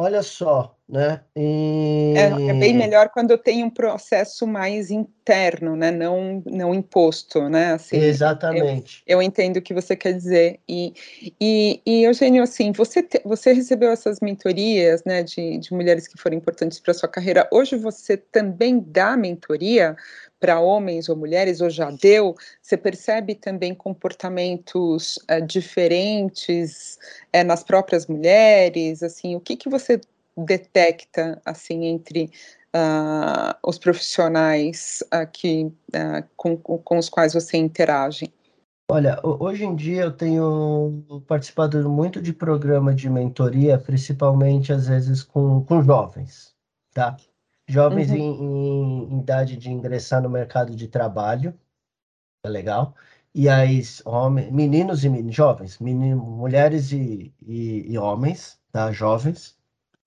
Olha 0.00 0.22
só, 0.22 0.76
né? 0.88 1.22
E... 1.34 2.14
É, 2.16 2.50
é, 2.50 2.54
bem 2.54 2.72
melhor 2.72 3.08
quando 3.08 3.36
tem 3.36 3.64
um 3.64 3.68
processo 3.68 4.46
mais 4.46 4.92
interno, 4.92 5.74
né? 5.74 5.90
Não, 5.90 6.40
não 6.46 6.72
imposto, 6.72 7.48
né? 7.48 7.72
Assim, 7.72 7.96
Exatamente. 7.96 9.02
Eu, 9.04 9.18
eu, 9.18 9.22
entendo 9.22 9.56
o 9.56 9.60
que 9.60 9.74
você 9.74 9.96
quer 9.96 10.12
dizer. 10.12 10.60
E, 10.68 10.94
e, 11.40 11.82
e 11.84 12.04
Eugênio, 12.04 12.44
assim, 12.44 12.70
você, 12.70 13.02
te, 13.02 13.20
você 13.24 13.52
recebeu 13.52 13.90
essas 13.90 14.20
mentorias, 14.20 15.02
né? 15.02 15.24
De, 15.24 15.58
de 15.58 15.74
mulheres 15.74 16.06
que 16.06 16.16
foram 16.16 16.36
importantes 16.36 16.78
para 16.78 16.94
sua 16.94 17.08
carreira. 17.08 17.48
Hoje 17.50 17.74
você 17.74 18.16
também 18.16 18.78
dá 18.78 19.16
mentoria 19.16 19.96
para 20.40 20.60
homens 20.60 21.08
ou 21.08 21.16
mulheres, 21.16 21.60
ou 21.60 21.68
já 21.68 21.90
deu, 21.90 22.34
você 22.62 22.76
percebe 22.76 23.34
também 23.34 23.74
comportamentos 23.74 25.16
uh, 25.30 25.44
diferentes 25.44 26.98
uh, 27.34 27.44
nas 27.44 27.62
próprias 27.62 28.06
mulheres, 28.06 29.02
assim, 29.02 29.34
o 29.34 29.40
que, 29.40 29.56
que 29.56 29.68
você 29.68 30.00
detecta, 30.36 31.40
assim, 31.44 31.86
entre 31.86 32.30
uh, 32.74 33.56
os 33.66 33.78
profissionais 33.78 35.02
que, 35.32 35.72
com, 36.36 36.56
com 36.56 36.98
os 36.98 37.08
quais 37.08 37.34
você 37.34 37.56
interage? 37.56 38.32
Olha, 38.90 39.20
hoje 39.22 39.64
em 39.64 39.76
dia 39.76 40.02
eu 40.02 40.12
tenho 40.16 41.22
participado 41.26 41.90
muito 41.90 42.22
de 42.22 42.32
programa 42.32 42.94
de 42.94 43.10
mentoria, 43.10 43.76
principalmente 43.76 44.72
às 44.72 44.88
vezes 44.88 45.22
com, 45.22 45.62
com 45.64 45.82
jovens, 45.82 46.54
tá? 46.94 47.14
Jovens 47.68 48.10
uhum. 48.10 48.16
em, 48.16 49.12
em, 49.14 49.20
idade 49.20 49.56
de 49.56 49.70
ingressar 49.70 50.22
no 50.22 50.30
mercado 50.30 50.74
de 50.74 50.88
trabalho, 50.88 51.54
é 52.44 52.48
legal. 52.48 52.94
E 53.34 53.48
aí, 53.48 53.82
homens, 54.04 54.50
meninos 54.50 55.04
e 55.04 55.08
meninos, 55.08 55.34
jovens, 55.34 55.78
mulheres 55.78 56.92
e, 56.92 57.32
e, 57.46 57.92
e, 57.92 57.98
homens, 57.98 58.58
tá? 58.72 58.90
Jovens, 58.90 59.56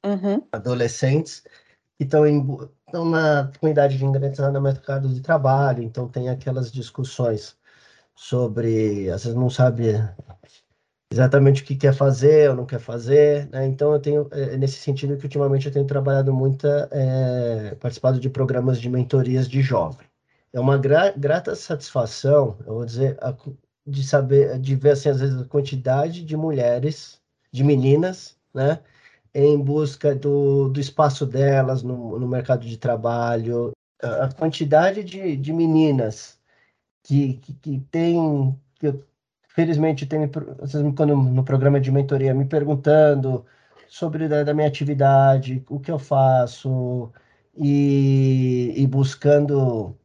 uhum. 0.04 0.46
adolescentes, 0.52 1.44
que 1.98 2.04
estão 2.04 2.26
em, 2.26 2.46
estão 2.88 3.06
na 3.06 3.52
com 3.60 3.68
idade 3.68 3.98
de 3.98 4.06
ingressar 4.06 4.52
no 4.52 4.60
mercado 4.60 5.08
de 5.08 5.22
trabalho, 5.22 5.84
então 5.84 6.10
tem 6.10 6.30
aquelas 6.30 6.72
discussões 6.72 7.56
sobre, 8.16 9.10
às 9.10 9.24
vezes 9.24 9.38
não 9.38 9.50
sabe 9.50 9.94
exatamente 11.12 11.62
o 11.62 11.66
que 11.66 11.76
quer 11.76 11.94
fazer 11.94 12.50
ou 12.50 12.56
não 12.56 12.66
quer 12.66 12.80
fazer, 12.80 13.48
né? 13.50 13.66
Então 13.68 13.94
eu 13.94 14.00
tenho 14.00 14.28
é, 14.32 14.58
nesse 14.58 14.78
sentido 14.78 15.18
que 15.18 15.26
ultimamente 15.26 15.68
eu 15.68 15.74
tenho 15.74 15.86
trabalhado 15.86 16.34
muito, 16.34 16.66
é, 16.92 17.76
participado 17.76 18.20
de 18.20 18.30
programas 18.30 18.80
de 18.80 18.90
mentorias 18.90 19.48
de 19.50 19.62
jovem. 19.62 20.08
É 20.54 20.60
uma 20.60 20.78
gra 20.78 21.12
grata 21.12 21.56
satisfação, 21.56 22.58
eu 22.66 22.76
vou 22.76 22.86
dizer, 22.86 23.18
a, 23.22 23.36
de 23.86 24.04
saber, 24.06 24.58
de 24.60 24.76
ver 24.76 24.92
assim 24.92 25.10
às 25.10 25.20
vezes 25.20 25.42
a 25.42 25.46
quantidade 25.46 26.24
de 26.24 26.38
mulheres, 26.38 27.22
de 27.52 27.64
meninas, 27.64 28.38
né? 28.54 28.80
Em 29.34 29.58
busca 29.60 30.16
do, 30.16 30.70
do 30.70 30.80
espaço 30.80 31.26
delas 31.26 31.84
no, 31.84 32.20
no 32.20 32.28
mercado 32.28 32.66
de 32.66 32.78
trabalho, 32.78 33.72
a, 34.02 34.26
a 34.26 34.32
quantidade 34.34 35.04
de, 35.04 35.38
de 35.38 35.54
meninas 35.54 36.40
que, 37.04 37.36
que, 37.36 37.54
que 37.54 37.80
tem 37.92 38.58
que 38.80 38.88
eu 38.88 39.11
felizmente 39.56 40.06
tem 40.06 40.30
vocês 40.60 40.84
quando 40.96 41.16
no 41.16 41.44
programa 41.44 41.80
de 41.80 41.92
mentoria 41.92 42.34
me 42.34 42.46
perguntando 42.46 43.46
sobre 43.88 44.28
da, 44.28 44.44
da 44.44 44.54
minha 44.54 44.68
atividade, 44.68 45.64
o 45.70 45.80
que 45.80 45.92
eu 45.92 46.00
faço 46.00 47.12
e, 47.56 48.74
e 48.78 48.88
buscando 48.88 49.98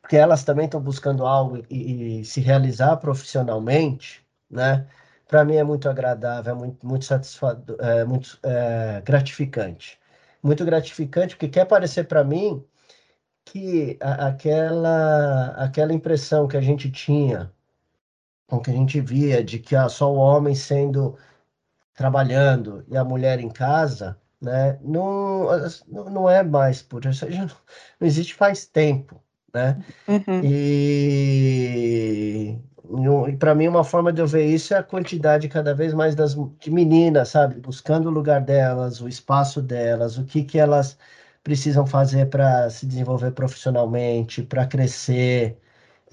porque 0.00 0.16
elas 0.16 0.44
também 0.44 0.66
estão 0.66 0.80
buscando 0.80 1.26
algo 1.26 1.64
e, 1.70 2.20
e, 2.20 2.24
se 2.26 2.40
realizar 2.40 2.96
profissionalmente, 2.98 4.22
né? 4.50 4.86
Para 5.26 5.44
mim 5.44 5.56
é 5.56 5.64
muito 5.64 5.88
agradável, 5.88 6.52
é 6.54 6.56
muito 6.56 6.86
muito 6.86 7.04
satisfatório, 7.06 7.80
é 7.82 8.04
muito 8.04 8.38
é, 8.42 9.02
gratificante, 9.04 9.98
muito 10.42 10.64
gratificante 10.64 11.36
porque 11.36 11.48
quer 11.48 11.66
parecer 11.66 12.04
para 12.04 12.24
mim 12.24 12.64
que 13.44 13.98
a, 14.00 14.28
aquela 14.28 15.48
aquela 15.56 15.92
impressão 15.92 16.48
que 16.48 16.56
a 16.56 16.60
gente 16.60 16.90
tinha 16.90 17.53
com 18.46 18.60
que 18.60 18.70
a 18.70 18.74
gente 18.74 19.00
via 19.00 19.42
de 19.42 19.58
que 19.58 19.74
ah, 19.76 19.88
só 19.88 20.12
o 20.12 20.16
homem 20.16 20.54
sendo 20.54 21.16
trabalhando 21.94 22.84
e 22.88 22.96
a 22.96 23.04
mulher 23.04 23.40
em 23.40 23.48
casa, 23.50 24.18
né, 24.40 24.78
não, 24.82 25.46
não 25.88 26.28
é 26.28 26.42
mais 26.42 26.82
por 26.82 27.04
isso, 27.06 27.28
não, 27.30 27.46
não 27.46 28.06
existe 28.06 28.34
faz 28.34 28.66
tempo, 28.66 29.22
né? 29.52 29.82
Uhum. 30.08 30.40
E, 30.44 32.58
e 33.28 33.36
para 33.36 33.54
mim 33.54 33.68
uma 33.68 33.84
forma 33.84 34.12
de 34.12 34.20
eu 34.20 34.26
ver 34.26 34.46
isso 34.46 34.74
é 34.74 34.78
a 34.78 34.82
quantidade 34.82 35.48
cada 35.48 35.74
vez 35.74 35.94
mais 35.94 36.14
das 36.14 36.34
de 36.34 36.70
meninas, 36.70 37.30
sabe, 37.30 37.60
buscando 37.60 38.08
o 38.08 38.12
lugar 38.12 38.40
delas, 38.42 39.00
o 39.00 39.08
espaço 39.08 39.62
delas, 39.62 40.18
o 40.18 40.24
que 40.24 40.44
que 40.44 40.58
elas 40.58 40.98
precisam 41.42 41.86
fazer 41.86 42.28
para 42.30 42.68
se 42.70 42.86
desenvolver 42.86 43.32
profissionalmente, 43.32 44.42
para 44.42 44.66
crescer, 44.66 45.58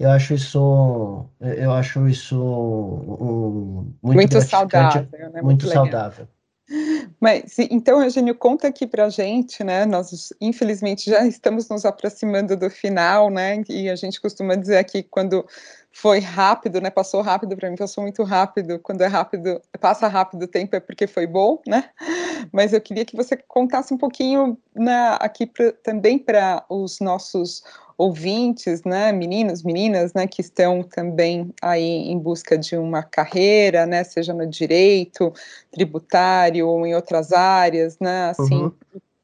eu 0.02 0.10
acho 0.10 0.34
isso, 0.34 1.26
eu 1.40 1.72
acho 1.72 2.08
isso 2.08 2.36
um, 2.36 3.94
muito, 4.02 4.16
muito 4.16 4.40
saudável, 4.40 5.08
né? 5.12 5.28
muito, 5.34 5.44
muito 5.44 5.68
saudável. 5.68 6.26
Mas 7.20 7.56
então, 7.58 8.02
Eugênio, 8.02 8.34
conta 8.34 8.68
aqui 8.68 8.86
para 8.86 9.04
a 9.04 9.08
gente, 9.08 9.62
né? 9.62 9.84
Nós 9.84 10.32
infelizmente 10.40 11.10
já 11.10 11.24
estamos 11.26 11.68
nos 11.68 11.84
aproximando 11.84 12.56
do 12.56 12.68
final, 12.70 13.30
né? 13.30 13.62
E 13.68 13.88
a 13.88 13.94
gente 13.94 14.20
costuma 14.20 14.54
dizer 14.54 14.78
aqui 14.78 15.02
quando 15.02 15.46
foi 15.92 16.20
rápido, 16.20 16.80
né? 16.80 16.90
Passou 16.90 17.20
rápido 17.20 17.56
para 17.56 17.70
mim, 17.70 17.76
passou 17.76 18.02
muito 18.02 18.22
rápido. 18.22 18.78
Quando 18.78 19.02
é 19.02 19.06
rápido, 19.06 19.60
passa 19.80 20.08
rápido 20.08 20.44
o 20.44 20.48
tempo 20.48 20.74
é 20.74 20.80
porque 20.80 21.06
foi 21.06 21.26
bom, 21.26 21.60
né? 21.66 21.90
Mas 22.52 22.72
eu 22.72 22.80
queria 22.80 23.04
que 23.04 23.16
você 23.16 23.36
contasse 23.36 23.92
um 23.92 23.98
pouquinho 23.98 24.58
né, 24.74 25.16
aqui 25.20 25.46
pra, 25.46 25.72
também 25.72 26.18
para 26.18 26.64
os 26.68 26.98
nossos 27.00 27.62
ouvintes, 28.02 28.82
né, 28.82 29.12
meninos, 29.12 29.62
meninas, 29.62 30.12
né, 30.12 30.26
que 30.26 30.40
estão 30.40 30.82
também 30.82 31.54
aí 31.62 32.10
em 32.10 32.18
busca 32.18 32.58
de 32.58 32.76
uma 32.76 33.00
carreira, 33.00 33.86
né, 33.86 34.02
seja 34.02 34.34
no 34.34 34.44
direito, 34.44 35.32
tributário 35.70 36.66
ou 36.66 36.84
em 36.84 36.96
outras 36.96 37.32
áreas, 37.32 37.98
né, 38.00 38.30
assim, 38.30 38.64
uhum. 38.64 38.72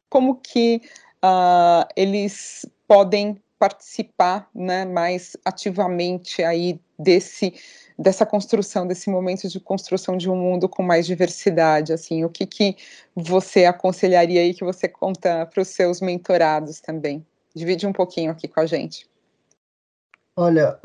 como 0.08 0.36
que 0.36 0.80
uh, 1.24 1.84
eles 1.96 2.64
podem 2.86 3.36
participar, 3.58 4.48
né, 4.54 4.84
mais 4.84 5.36
ativamente 5.44 6.44
aí 6.44 6.80
desse 6.96 7.52
dessa 7.98 8.24
construção, 8.24 8.86
desse 8.86 9.10
momento 9.10 9.48
de 9.48 9.58
construção 9.58 10.16
de 10.16 10.30
um 10.30 10.36
mundo 10.36 10.68
com 10.68 10.84
mais 10.84 11.04
diversidade, 11.04 11.92
assim, 11.92 12.24
o 12.24 12.28
que 12.28 12.46
que 12.46 12.76
você 13.12 13.64
aconselharia 13.64 14.40
aí 14.40 14.54
que 14.54 14.62
você 14.62 14.86
conta 14.86 15.44
para 15.46 15.60
os 15.60 15.66
seus 15.66 16.00
mentorados 16.00 16.80
também? 16.80 17.26
Divide 17.54 17.86
um 17.86 17.92
pouquinho 17.92 18.30
aqui 18.30 18.46
com 18.46 18.60
a 18.60 18.66
gente. 18.66 19.08
Olha, 20.36 20.78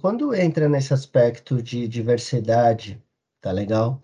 quando 0.00 0.34
entra 0.34 0.68
nesse 0.68 0.94
aspecto 0.94 1.60
de 1.60 1.88
diversidade, 1.88 3.02
tá 3.40 3.50
legal? 3.50 4.00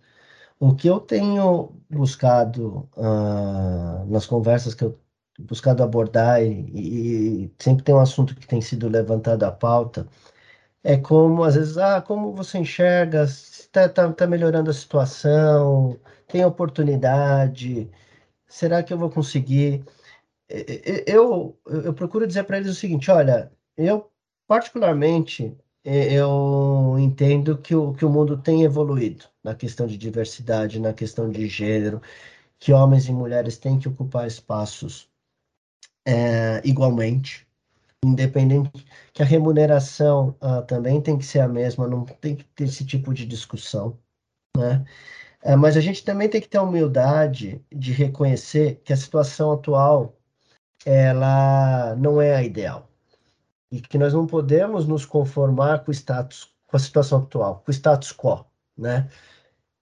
O 0.58 0.74
que 0.74 0.88
eu 0.88 0.98
tenho 0.98 1.72
buscado 1.88 2.88
uh, 2.96 4.04
nas 4.10 4.26
conversas 4.26 4.74
que 4.74 4.84
eu 4.84 4.98
buscado 5.38 5.82
abordar 5.82 6.42
e, 6.42 7.44
e, 7.44 7.54
sempre 7.58 7.84
tem 7.84 7.94
um 7.94 8.00
assunto 8.00 8.34
que 8.34 8.46
tem 8.46 8.60
sido 8.60 8.88
levantado 8.88 9.44
à 9.44 9.52
pauta 9.52 10.06
é 10.84 10.96
como 10.96 11.44
às 11.44 11.54
vezes 11.54 11.78
ah 11.78 12.02
como 12.02 12.34
você 12.34 12.58
enxerga 12.58 13.24
está 13.24 13.88
tá, 13.88 14.12
tá 14.12 14.26
melhorando 14.26 14.70
a 14.70 14.74
situação 14.74 15.98
tem 16.28 16.44
oportunidade 16.44 17.90
será 18.48 18.82
que 18.82 18.92
eu 18.92 18.98
vou 18.98 19.10
conseguir 19.10 19.84
eu 20.48 21.58
eu, 21.66 21.94
procuro 21.94 22.26
dizer 22.26 22.44
para 22.44 22.58
eles 22.58 22.70
o 22.70 22.74
seguinte 22.74 23.10
olha 23.10 23.52
eu 23.76 24.10
particularmente 24.46 25.56
eu 25.84 26.96
entendo 26.98 27.56
que 27.58 27.74
o, 27.74 27.94
que 27.94 28.04
o 28.04 28.10
mundo 28.10 28.36
tem 28.36 28.62
evoluído 28.62 29.24
na 29.42 29.54
questão 29.54 29.86
de 29.86 29.96
diversidade, 29.96 30.80
na 30.80 30.92
questão 30.92 31.30
de 31.30 31.46
gênero, 31.46 32.02
que 32.58 32.72
homens 32.72 33.08
e 33.08 33.12
mulheres 33.12 33.56
têm 33.58 33.78
que 33.78 33.88
ocupar 33.88 34.26
espaços 34.26 35.08
é, 36.06 36.60
igualmente, 36.64 37.46
independente 38.04 38.84
que 39.12 39.22
a 39.22 39.26
remuneração 39.26 40.36
uh, 40.42 40.64
também 40.66 41.00
tem 41.00 41.18
que 41.18 41.24
ser 41.24 41.40
a 41.40 41.48
mesma, 41.48 41.86
não 41.86 42.04
tem 42.04 42.36
que 42.36 42.44
ter 42.44 42.64
esse 42.64 42.84
tipo 42.84 43.14
de 43.14 43.26
discussão, 43.26 43.98
né? 44.56 44.84
É, 45.42 45.54
mas 45.54 45.76
a 45.76 45.80
gente 45.80 46.04
também 46.04 46.28
tem 46.28 46.40
que 46.40 46.48
ter 46.48 46.58
a 46.58 46.62
humildade 46.62 47.64
de 47.72 47.92
reconhecer 47.92 48.80
que 48.84 48.92
a 48.92 48.96
situação 48.96 49.52
atual 49.52 50.17
ela 50.84 51.94
não 51.96 52.20
é 52.20 52.36
a 52.36 52.42
ideal 52.42 52.88
e 53.70 53.80
que 53.80 53.98
nós 53.98 54.12
não 54.12 54.26
podemos 54.26 54.86
nos 54.86 55.04
conformar 55.04 55.84
com 55.84 55.90
o 55.90 55.94
status, 55.94 56.52
com 56.66 56.76
a 56.76 56.80
situação 56.80 57.20
atual, 57.20 57.62
com 57.64 57.70
o 57.70 57.74
status 57.74 58.12
quo, 58.12 58.44
né? 58.76 59.08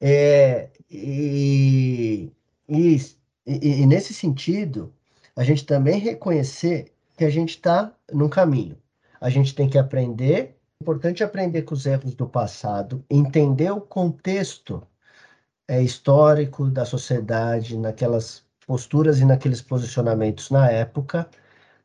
É, 0.00 0.70
e, 0.90 2.30
e, 2.68 3.00
e, 3.46 3.86
nesse 3.86 4.12
sentido, 4.12 4.92
a 5.34 5.44
gente 5.44 5.64
também 5.64 5.98
reconhecer 6.00 6.92
que 7.16 7.24
a 7.24 7.30
gente 7.30 7.50
está 7.50 7.94
num 8.12 8.28
caminho. 8.28 8.76
A 9.20 9.30
gente 9.30 9.54
tem 9.54 9.68
que 9.68 9.78
aprender, 9.78 10.58
é 10.80 10.82
importante 10.82 11.24
aprender 11.24 11.62
com 11.62 11.74
os 11.74 11.86
erros 11.86 12.14
do 12.14 12.28
passado, 12.28 13.04
entender 13.10 13.70
o 13.70 13.80
contexto 13.80 14.86
é, 15.68 15.82
histórico 15.82 16.68
da 16.70 16.84
sociedade, 16.84 17.78
naquelas 17.78 18.45
posturas 18.66 19.20
e 19.20 19.24
naqueles 19.24 19.62
posicionamentos 19.62 20.50
na 20.50 20.70
época, 20.70 21.28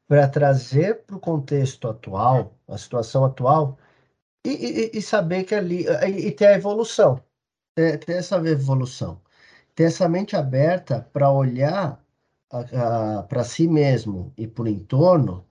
para 0.08 0.28
trazer 0.28 1.04
para 1.06 1.16
o 1.16 1.20
contexto 1.20 1.88
atual, 1.88 2.58
a 2.68 2.78
situação 2.78 3.24
atual, 3.26 3.78
e, 4.46 4.50
e, 4.50 4.98
e, 4.98 5.02
saber 5.02 5.44
que 5.46 5.56
ali. 5.56 5.86
E 5.88 6.32
ter 6.32 6.48
a 6.48 6.56
evolução, 6.56 7.24
ter, 7.76 8.00
ter 8.00 8.14
essa 8.14 8.38
evolução, 8.38 9.22
ter 9.76 9.84
essa 9.86 10.10
mente 10.10 10.36
aberta 10.36 11.08
para 11.14 11.32
olhar 11.32 12.04
para 13.30 13.44
si 13.44 13.68
mesmo 13.68 14.34
e 14.38 14.48
para 14.48 14.64
o 14.64 14.68
entorno 14.68 15.46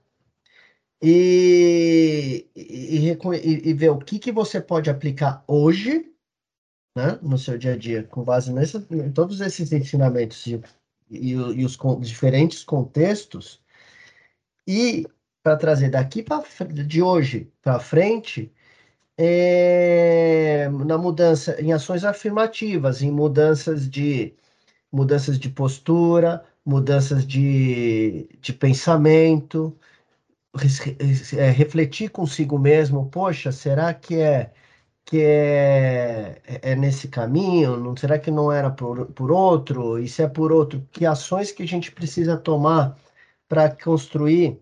e, 1.03 2.47
e, 2.55 3.09
e, 3.71 3.73
ver 3.73 3.91
o 3.91 3.99
que, 3.99 4.19
que 4.19 4.31
você 4.31 4.61
pode 4.61 4.91
aplicar 4.91 5.43
hoje 5.49 6.13
né, 6.95 7.19
no 7.23 7.39
seu 7.39 7.57
dia 7.57 7.73
a 7.73 7.77
dia, 7.77 8.05
com 8.05 8.23
base 8.23 8.53
nessa, 8.53 8.87
em 8.91 9.11
todos 9.11 9.41
esses 9.41 9.73
ensinamentos 9.73 10.47
e, 10.47 10.61
e, 11.11 11.33
e 11.33 11.65
os 11.65 11.77
diferentes 12.01 12.65
contextos. 12.65 13.61
E 14.67 15.07
para 15.43 15.57
trazer 15.57 15.91
daqui 15.91 16.23
para 16.23 16.45
de 16.67 17.03
hoje 17.03 17.51
para 17.63 17.81
frente 17.81 18.53
é, 19.19 20.69
na 20.71 20.99
mudança 20.99 21.61
em 21.61 21.73
ações 21.73 22.05
afirmativas, 22.05 23.03
em 23.03 23.11
mudanças 23.11 23.89
de 23.91 24.35
mudanças 24.93 25.39
de 25.39 25.49
postura, 25.51 26.45
mudanças 26.65 27.27
de, 27.27 28.29
de 28.41 28.53
pensamento, 28.53 29.77
é, 31.37 31.51
refletir 31.51 32.11
consigo 32.11 32.59
mesmo, 32.59 33.09
poxa, 33.11 33.53
será 33.53 33.95
que 33.95 34.17
é 34.17 34.53
que 35.05 35.23
é, 35.23 36.41
é, 36.47 36.73
é 36.73 36.77
nesse 36.77 37.09
caminho? 37.09 37.77
Não 37.77 37.97
será 37.97 38.19
que 38.19 38.31
não 38.31 38.53
era 38.53 38.71
por, 38.71 39.07
por 39.07 39.31
outro? 39.31 39.99
E 39.99 40.09
se 40.09 40.23
é 40.23 40.29
por 40.29 40.53
outro, 40.53 40.87
que 40.93 41.07
ações 41.07 41.53
que 41.53 41.63
a 41.63 41.67
gente 41.67 41.93
precisa 41.93 42.37
tomar 42.37 42.97
para 43.49 43.69
construir 43.75 44.61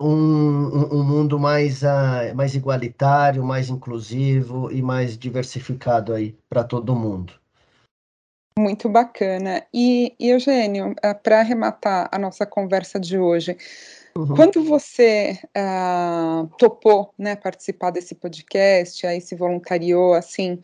um, 0.00 0.96
um, 0.96 1.04
mundo 1.04 1.38
mais, 1.38 1.82
uh, 1.82 2.34
mais 2.34 2.54
igualitário, 2.54 3.44
mais 3.44 3.70
inclusivo 3.70 4.70
e 4.70 4.82
mais 4.82 5.16
diversificado 5.16 6.12
aí 6.12 6.36
para 6.48 6.64
todo 6.64 6.94
mundo. 6.94 7.32
Muito 8.58 8.88
bacana. 8.88 9.64
E, 9.72 10.14
e 10.18 10.30
Eugênio, 10.30 10.92
uh, 10.92 11.22
para 11.22 11.40
arrematar 11.40 12.08
a 12.12 12.18
nossa 12.18 12.44
conversa 12.44 13.00
de 13.00 13.18
hoje, 13.18 13.56
uhum. 14.16 14.34
quando 14.34 14.62
você 14.64 15.38
uh, 15.56 16.46
topou 16.58 17.12
né, 17.18 17.36
participar 17.36 17.90
desse 17.90 18.14
podcast, 18.14 19.06
aí 19.06 19.20
se 19.20 19.34
voluntariou, 19.34 20.14
assim, 20.14 20.60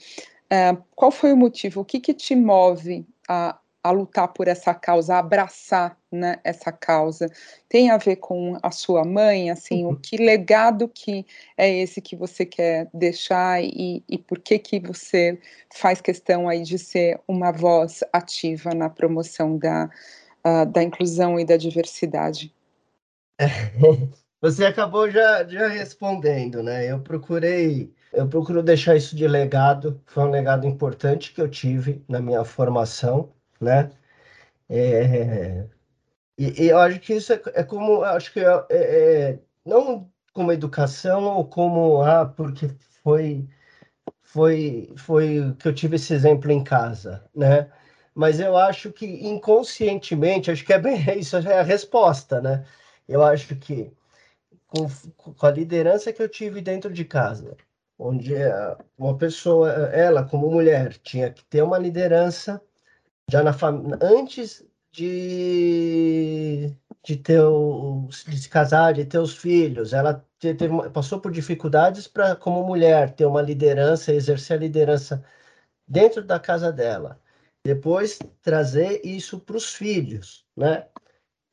qual 0.97 1.13
foi 1.13 1.33
o 1.33 1.37
motivo? 1.37 1.81
O 1.81 1.85
que, 1.85 2.01
que 2.01 2.13
te 2.13 2.35
move 2.35 3.07
a, 3.29 3.57
a 3.83 3.91
lutar 3.91 4.29
por 4.29 4.47
essa 4.47 4.75
causa, 4.75 5.15
a 5.15 5.19
abraçar 5.19 5.97
né, 6.13 6.39
essa 6.45 6.71
causa. 6.71 7.31
Tem 7.69 7.91
a 7.91 7.97
ver 7.97 8.17
com 8.17 8.57
a 8.63 8.71
sua 8.71 9.05
mãe, 9.05 9.51
assim, 9.51 9.85
uhum. 9.85 9.93
o 9.93 9.97
que 9.97 10.17
legado 10.17 10.89
que 10.89 11.25
é 11.57 11.71
esse 11.71 12.01
que 12.01 12.15
você 12.15 12.45
quer 12.45 12.89
deixar 12.93 13.63
e, 13.63 14.05
e 14.09 14.19
por 14.19 14.39
que 14.39 14.59
que 14.59 14.79
você 14.79 15.39
faz 15.73 16.01
questão 16.01 16.49
aí 16.49 16.63
de 16.63 16.79
ser 16.79 17.21
uma 17.27 17.51
voz 17.53 18.05
ativa 18.13 18.75
na 18.75 18.91
promoção 18.91 19.57
da, 19.57 19.89
uh, 20.45 20.67
da 20.67 20.83
inclusão 20.83 21.41
e 21.41 21.45
da 21.45 21.57
diversidade? 21.57 22.53
Você 24.41 24.65
acabou 24.65 25.11
já, 25.11 25.45
já 25.47 25.69
respondendo, 25.69 26.63
né? 26.63 26.91
Eu 26.91 27.01
procurei, 27.01 27.93
eu 28.13 28.29
procuro 28.29 28.63
deixar 28.63 28.97
isso 28.97 29.15
de 29.15 29.29
legado, 29.29 30.01
foi 30.07 30.25
um 30.25 30.31
legado 30.31 30.67
importante 30.67 31.33
que 31.33 31.41
eu 31.41 31.49
tive 31.49 32.03
na 32.09 32.21
minha 32.21 32.45
formação, 32.45 33.33
né? 33.61 33.91
É, 34.69 35.67
e, 36.39 36.65
e, 36.65 36.69
eu 36.71 36.79
acho 36.79 37.01
que 37.01 37.15
isso 37.15 37.33
é, 37.33 37.43
é 37.55 37.65
como, 37.65 38.03
acho 38.03 38.33
que 38.33 38.41
é, 38.41 38.67
é, 38.71 39.31
é, 39.33 39.41
não 39.65 40.11
como 40.33 40.53
educação 40.53 41.25
ou 41.25 41.45
como, 41.47 42.03
ah, 42.03 42.25
porque 42.27 42.69
foi, 43.03 43.49
foi, 44.23 44.93
foi 44.97 45.55
que 45.59 45.69
eu 45.69 45.75
tive 45.75 45.97
esse 45.97 46.15
exemplo 46.15 46.51
em 46.51 46.65
casa, 46.65 47.25
né? 47.35 47.71
Mas 48.15 48.41
eu 48.41 48.57
acho 48.57 48.93
que 48.93 49.07
inconscientemente, 49.07 50.51
acho 50.51 50.65
que 50.65 50.73
é 50.73 50.79
bem 50.79 50.97
isso, 51.19 51.37
é 51.37 51.61
a 51.61 51.63
resposta, 51.63 52.41
né? 52.41 52.65
Eu 53.11 53.25
acho 53.25 53.57
que 53.57 53.93
com, 54.69 54.89
com 55.17 55.47
a 55.47 55.51
liderança 55.51 56.13
que 56.13 56.23
eu 56.23 56.29
tive 56.29 56.61
dentro 56.63 56.93
de 56.93 57.05
casa, 57.05 57.57
onde 57.99 58.35
uma 58.97 59.17
pessoa, 59.19 59.71
ela 59.93 60.25
como 60.25 60.51
mulher, 60.51 60.97
tinha 60.99 61.31
que 61.33 61.45
ter 61.45 61.63
uma 61.63 61.79
liderança 61.79 62.63
já 63.31 63.43
na 63.43 63.53
família, 63.53 63.99
antes 64.01 64.65
de, 64.93 66.73
de 67.03 67.17
ter 67.17 67.41
o, 67.43 68.09
de 68.09 68.39
se 68.39 68.49
casar, 68.49 68.95
de 68.95 69.05
ter 69.05 69.19
os 69.19 69.37
filhos, 69.37 69.93
ela 69.93 70.25
teve, 70.39 70.69
passou 70.91 71.21
por 71.21 71.33
dificuldades 71.33 72.07
para, 72.07 72.37
como 72.37 72.65
mulher, 72.65 73.11
ter 73.15 73.27
uma 73.27 73.43
liderança, 73.43 74.13
exercer 74.13 74.57
a 74.57 74.61
liderança 74.61 75.25
dentro 75.87 76.25
da 76.25 76.39
casa 76.41 76.73
dela. 76.73 77.21
Depois 77.65 78.19
trazer 78.43 79.03
isso 79.05 79.41
para 79.41 79.57
os 79.57 79.75
filhos, 79.75 80.47
né? 80.57 80.87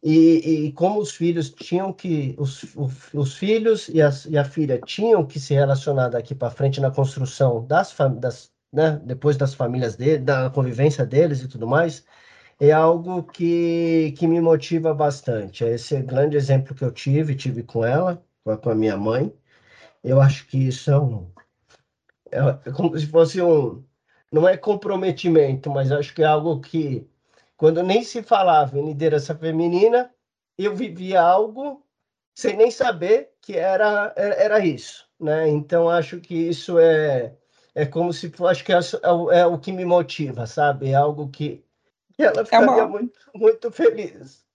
E, 0.09 0.67
e, 0.67 0.71
como 0.71 1.01
os 1.01 1.11
filhos 1.11 1.49
tinham 1.49 1.91
que 1.91 2.33
os, 2.37 2.63
os, 2.77 3.13
os 3.13 3.35
filhos 3.35 3.89
e, 3.89 4.01
as, 4.01 4.23
e, 4.25 4.37
a 4.37 4.45
filha 4.45 4.79
tinham 4.85 5.25
que 5.25 5.37
se 5.37 5.53
relacionar 5.53 6.07
daqui 6.07 6.33
para 6.33 6.49
frente 6.49 6.79
na 6.79 6.89
construção 6.89 7.65
das, 7.65 7.93
das 8.17 8.49
né, 8.71 9.01
depois 9.03 9.35
das 9.35 9.53
famílias 9.53 9.97
dele, 9.97 10.19
da 10.19 10.49
convivência 10.49 11.05
deles 11.05 11.41
e 11.41 11.47
tudo 11.49 11.67
mais, 11.67 12.05
é 12.57 12.71
algo 12.71 13.21
que, 13.23 14.13
que 14.17 14.25
me 14.27 14.39
motiva 14.39 14.93
bastante. 14.93 15.65
É 15.65 15.73
esse 15.73 16.01
grande 16.01 16.37
exemplo 16.37 16.73
que 16.73 16.85
eu 16.85 16.91
tive, 16.91 17.35
tive 17.35 17.61
com 17.63 17.83
ela, 17.85 18.23
com 18.61 18.69
a 18.69 18.75
minha 18.75 18.95
mãe. 18.95 19.33
Eu 20.03 20.21
acho 20.21 20.47
que 20.47 20.57
isso 20.69 20.89
é 20.89 20.97
um. 20.97 21.29
É, 22.31 22.39
é 22.69 22.71
como 22.71 22.97
se 22.97 23.07
fosse 23.07 23.41
um. 23.41 23.83
Não 24.31 24.47
é 24.47 24.55
comprometimento, 24.57 25.69
mas 25.69 25.91
acho 25.91 26.13
que 26.15 26.23
é 26.23 26.25
algo 26.25 26.61
que, 26.61 27.05
quando 27.57 27.83
nem 27.83 28.03
se 28.03 28.21
falava 28.21 28.77
em 28.79 28.85
liderança 28.85 29.35
feminina, 29.35 30.13
eu 30.57 30.75
vivia 30.75 31.21
algo 31.21 31.83
sem 32.35 32.55
nem 32.55 32.69
saber 32.69 33.31
que 33.41 33.57
era, 33.57 34.13
era 34.15 34.63
isso, 34.63 35.09
né? 35.19 35.49
Então 35.49 35.89
acho 35.89 36.19
que 36.19 36.35
isso 36.35 36.77
é 36.79 37.33
é 37.73 37.85
como 37.85 38.11
se 38.11 38.31
acho 38.47 38.63
que 38.63 38.73
é, 38.73 38.77
é, 38.77 39.39
é 39.39 39.45
o 39.45 39.59
que 39.59 39.71
me 39.71 39.85
motiva, 39.85 40.47
sabe? 40.47 40.89
É 40.89 40.95
algo 40.95 41.29
que, 41.29 41.63
ela 42.17 42.43
ficaria 42.43 42.67
é 42.67 42.71
uma... 42.71 42.87
muito 42.87 43.19
muito 43.33 43.71
feliz. 43.71 44.45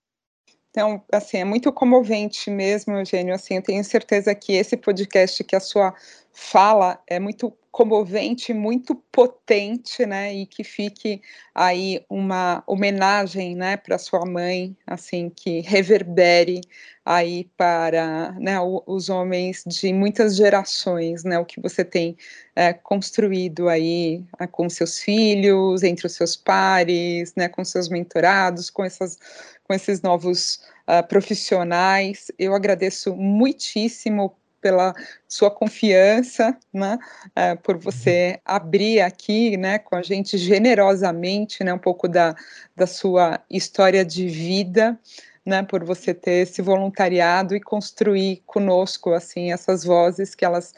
Então, 0.70 1.04
assim, 1.12 1.36
é 1.36 1.44
muito 1.44 1.70
comovente 1.70 2.50
mesmo, 2.50 2.96
Eugênio. 2.96 3.34
Assim, 3.34 3.56
eu 3.56 3.62
tenho 3.62 3.84
certeza 3.84 4.34
que 4.34 4.54
esse 4.54 4.74
podcast, 4.74 5.44
que 5.44 5.54
a 5.54 5.60
sua 5.60 5.94
fala 6.32 6.98
é 7.06 7.20
muito 7.20 7.52
comovente, 7.72 8.52
muito 8.52 8.94
potente, 8.94 10.04
né? 10.04 10.34
E 10.34 10.46
que 10.46 10.62
fique 10.62 11.22
aí 11.54 12.04
uma 12.08 12.62
homenagem, 12.66 13.56
né, 13.56 13.78
para 13.78 13.98
sua 13.98 14.26
mãe, 14.26 14.76
assim, 14.86 15.30
que 15.30 15.60
reverbere 15.60 16.60
aí 17.04 17.50
para 17.56 18.32
né, 18.38 18.58
os 18.86 19.08
homens 19.08 19.64
de 19.66 19.92
muitas 19.92 20.36
gerações, 20.36 21.24
né? 21.24 21.38
O 21.38 21.46
que 21.46 21.60
você 21.60 21.82
tem 21.82 22.14
é, 22.54 22.74
construído 22.74 23.68
aí 23.70 24.22
com 24.52 24.68
seus 24.68 24.98
filhos, 25.00 25.82
entre 25.82 26.06
os 26.06 26.12
seus 26.12 26.36
pares, 26.36 27.34
né? 27.34 27.48
Com 27.48 27.64
seus 27.64 27.88
mentorados, 27.88 28.68
com 28.68 28.84
essas 28.84 29.18
com 29.64 29.74
esses 29.74 30.02
novos 30.02 30.60
uh, 30.86 31.06
profissionais. 31.08 32.30
Eu 32.38 32.54
agradeço 32.54 33.14
muitíssimo 33.16 34.36
pela 34.62 34.94
sua 35.28 35.50
confiança, 35.50 36.56
né, 36.72 36.98
uh, 37.30 37.60
por 37.62 37.76
você 37.76 38.40
abrir 38.44 39.00
aqui, 39.00 39.56
né, 39.56 39.78
com 39.78 39.96
a 39.96 40.02
gente 40.02 40.38
generosamente, 40.38 41.62
né, 41.64 41.74
um 41.74 41.78
pouco 41.78 42.08
da, 42.08 42.34
da 42.74 42.86
sua 42.86 43.40
história 43.50 44.04
de 44.04 44.28
vida, 44.28 44.98
né, 45.44 45.62
por 45.64 45.84
você 45.84 46.14
ter 46.14 46.44
esse 46.44 46.62
voluntariado 46.62 47.56
e 47.56 47.60
construir 47.60 48.42
conosco, 48.46 49.12
assim, 49.12 49.52
essas 49.52 49.84
vozes 49.84 50.34
que 50.34 50.44
elas 50.44 50.72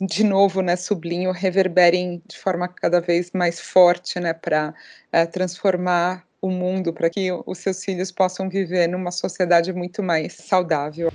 de 0.00 0.24
novo, 0.24 0.60
né, 0.60 0.76
sublinho, 0.76 1.30
reverberem 1.30 2.20
de 2.26 2.36
forma 2.36 2.68
cada 2.68 3.00
vez 3.00 3.30
mais 3.32 3.60
forte, 3.60 4.18
né, 4.18 4.32
para 4.32 4.74
uh, 5.12 5.30
transformar 5.30 6.24
o 6.42 6.50
mundo, 6.50 6.92
para 6.92 7.08
que 7.08 7.30
os 7.46 7.58
seus 7.58 7.82
filhos 7.82 8.12
possam 8.12 8.48
viver 8.48 8.86
numa 8.88 9.10
sociedade 9.10 9.72
muito 9.72 10.02
mais 10.02 10.34
saudável. 10.34 11.10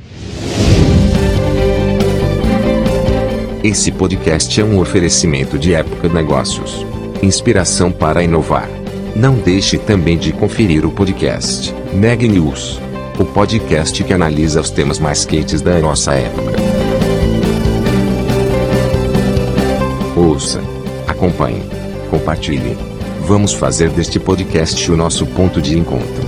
Esse 3.62 3.92
podcast 3.92 4.62
é 4.62 4.64
um 4.64 4.80
oferecimento 4.80 5.60
de 5.60 5.74
Época 5.74 6.08
Negócios. 6.08 6.86
Inspiração 7.22 7.92
para 7.92 8.24
inovar. 8.24 8.70
Não 9.14 9.36
deixe 9.36 9.78
também 9.78 10.18
de 10.18 10.32
conferir 10.32 10.86
o 10.86 10.92
podcast 10.92 11.76
Neg 11.94 12.26
News, 12.26 12.80
o 13.20 13.26
podcast 13.26 14.02
que 14.02 14.14
analisa 14.14 14.62
os 14.62 14.70
temas 14.70 14.98
mais 14.98 15.26
quentes 15.26 15.62
da 15.62 15.78
nossa 15.80 16.14
época. 16.14 16.54
Ouça, 20.16 20.62
acompanhe, 21.06 21.62
compartilhe. 22.10 22.78
Vamos 23.28 23.54
fazer 23.54 23.90
deste 23.90 24.22
podcast 24.22 24.90
o 24.90 24.96
nosso 24.96 25.26
ponto 25.26 25.62
de 25.62 25.78
encontro. 25.78 26.19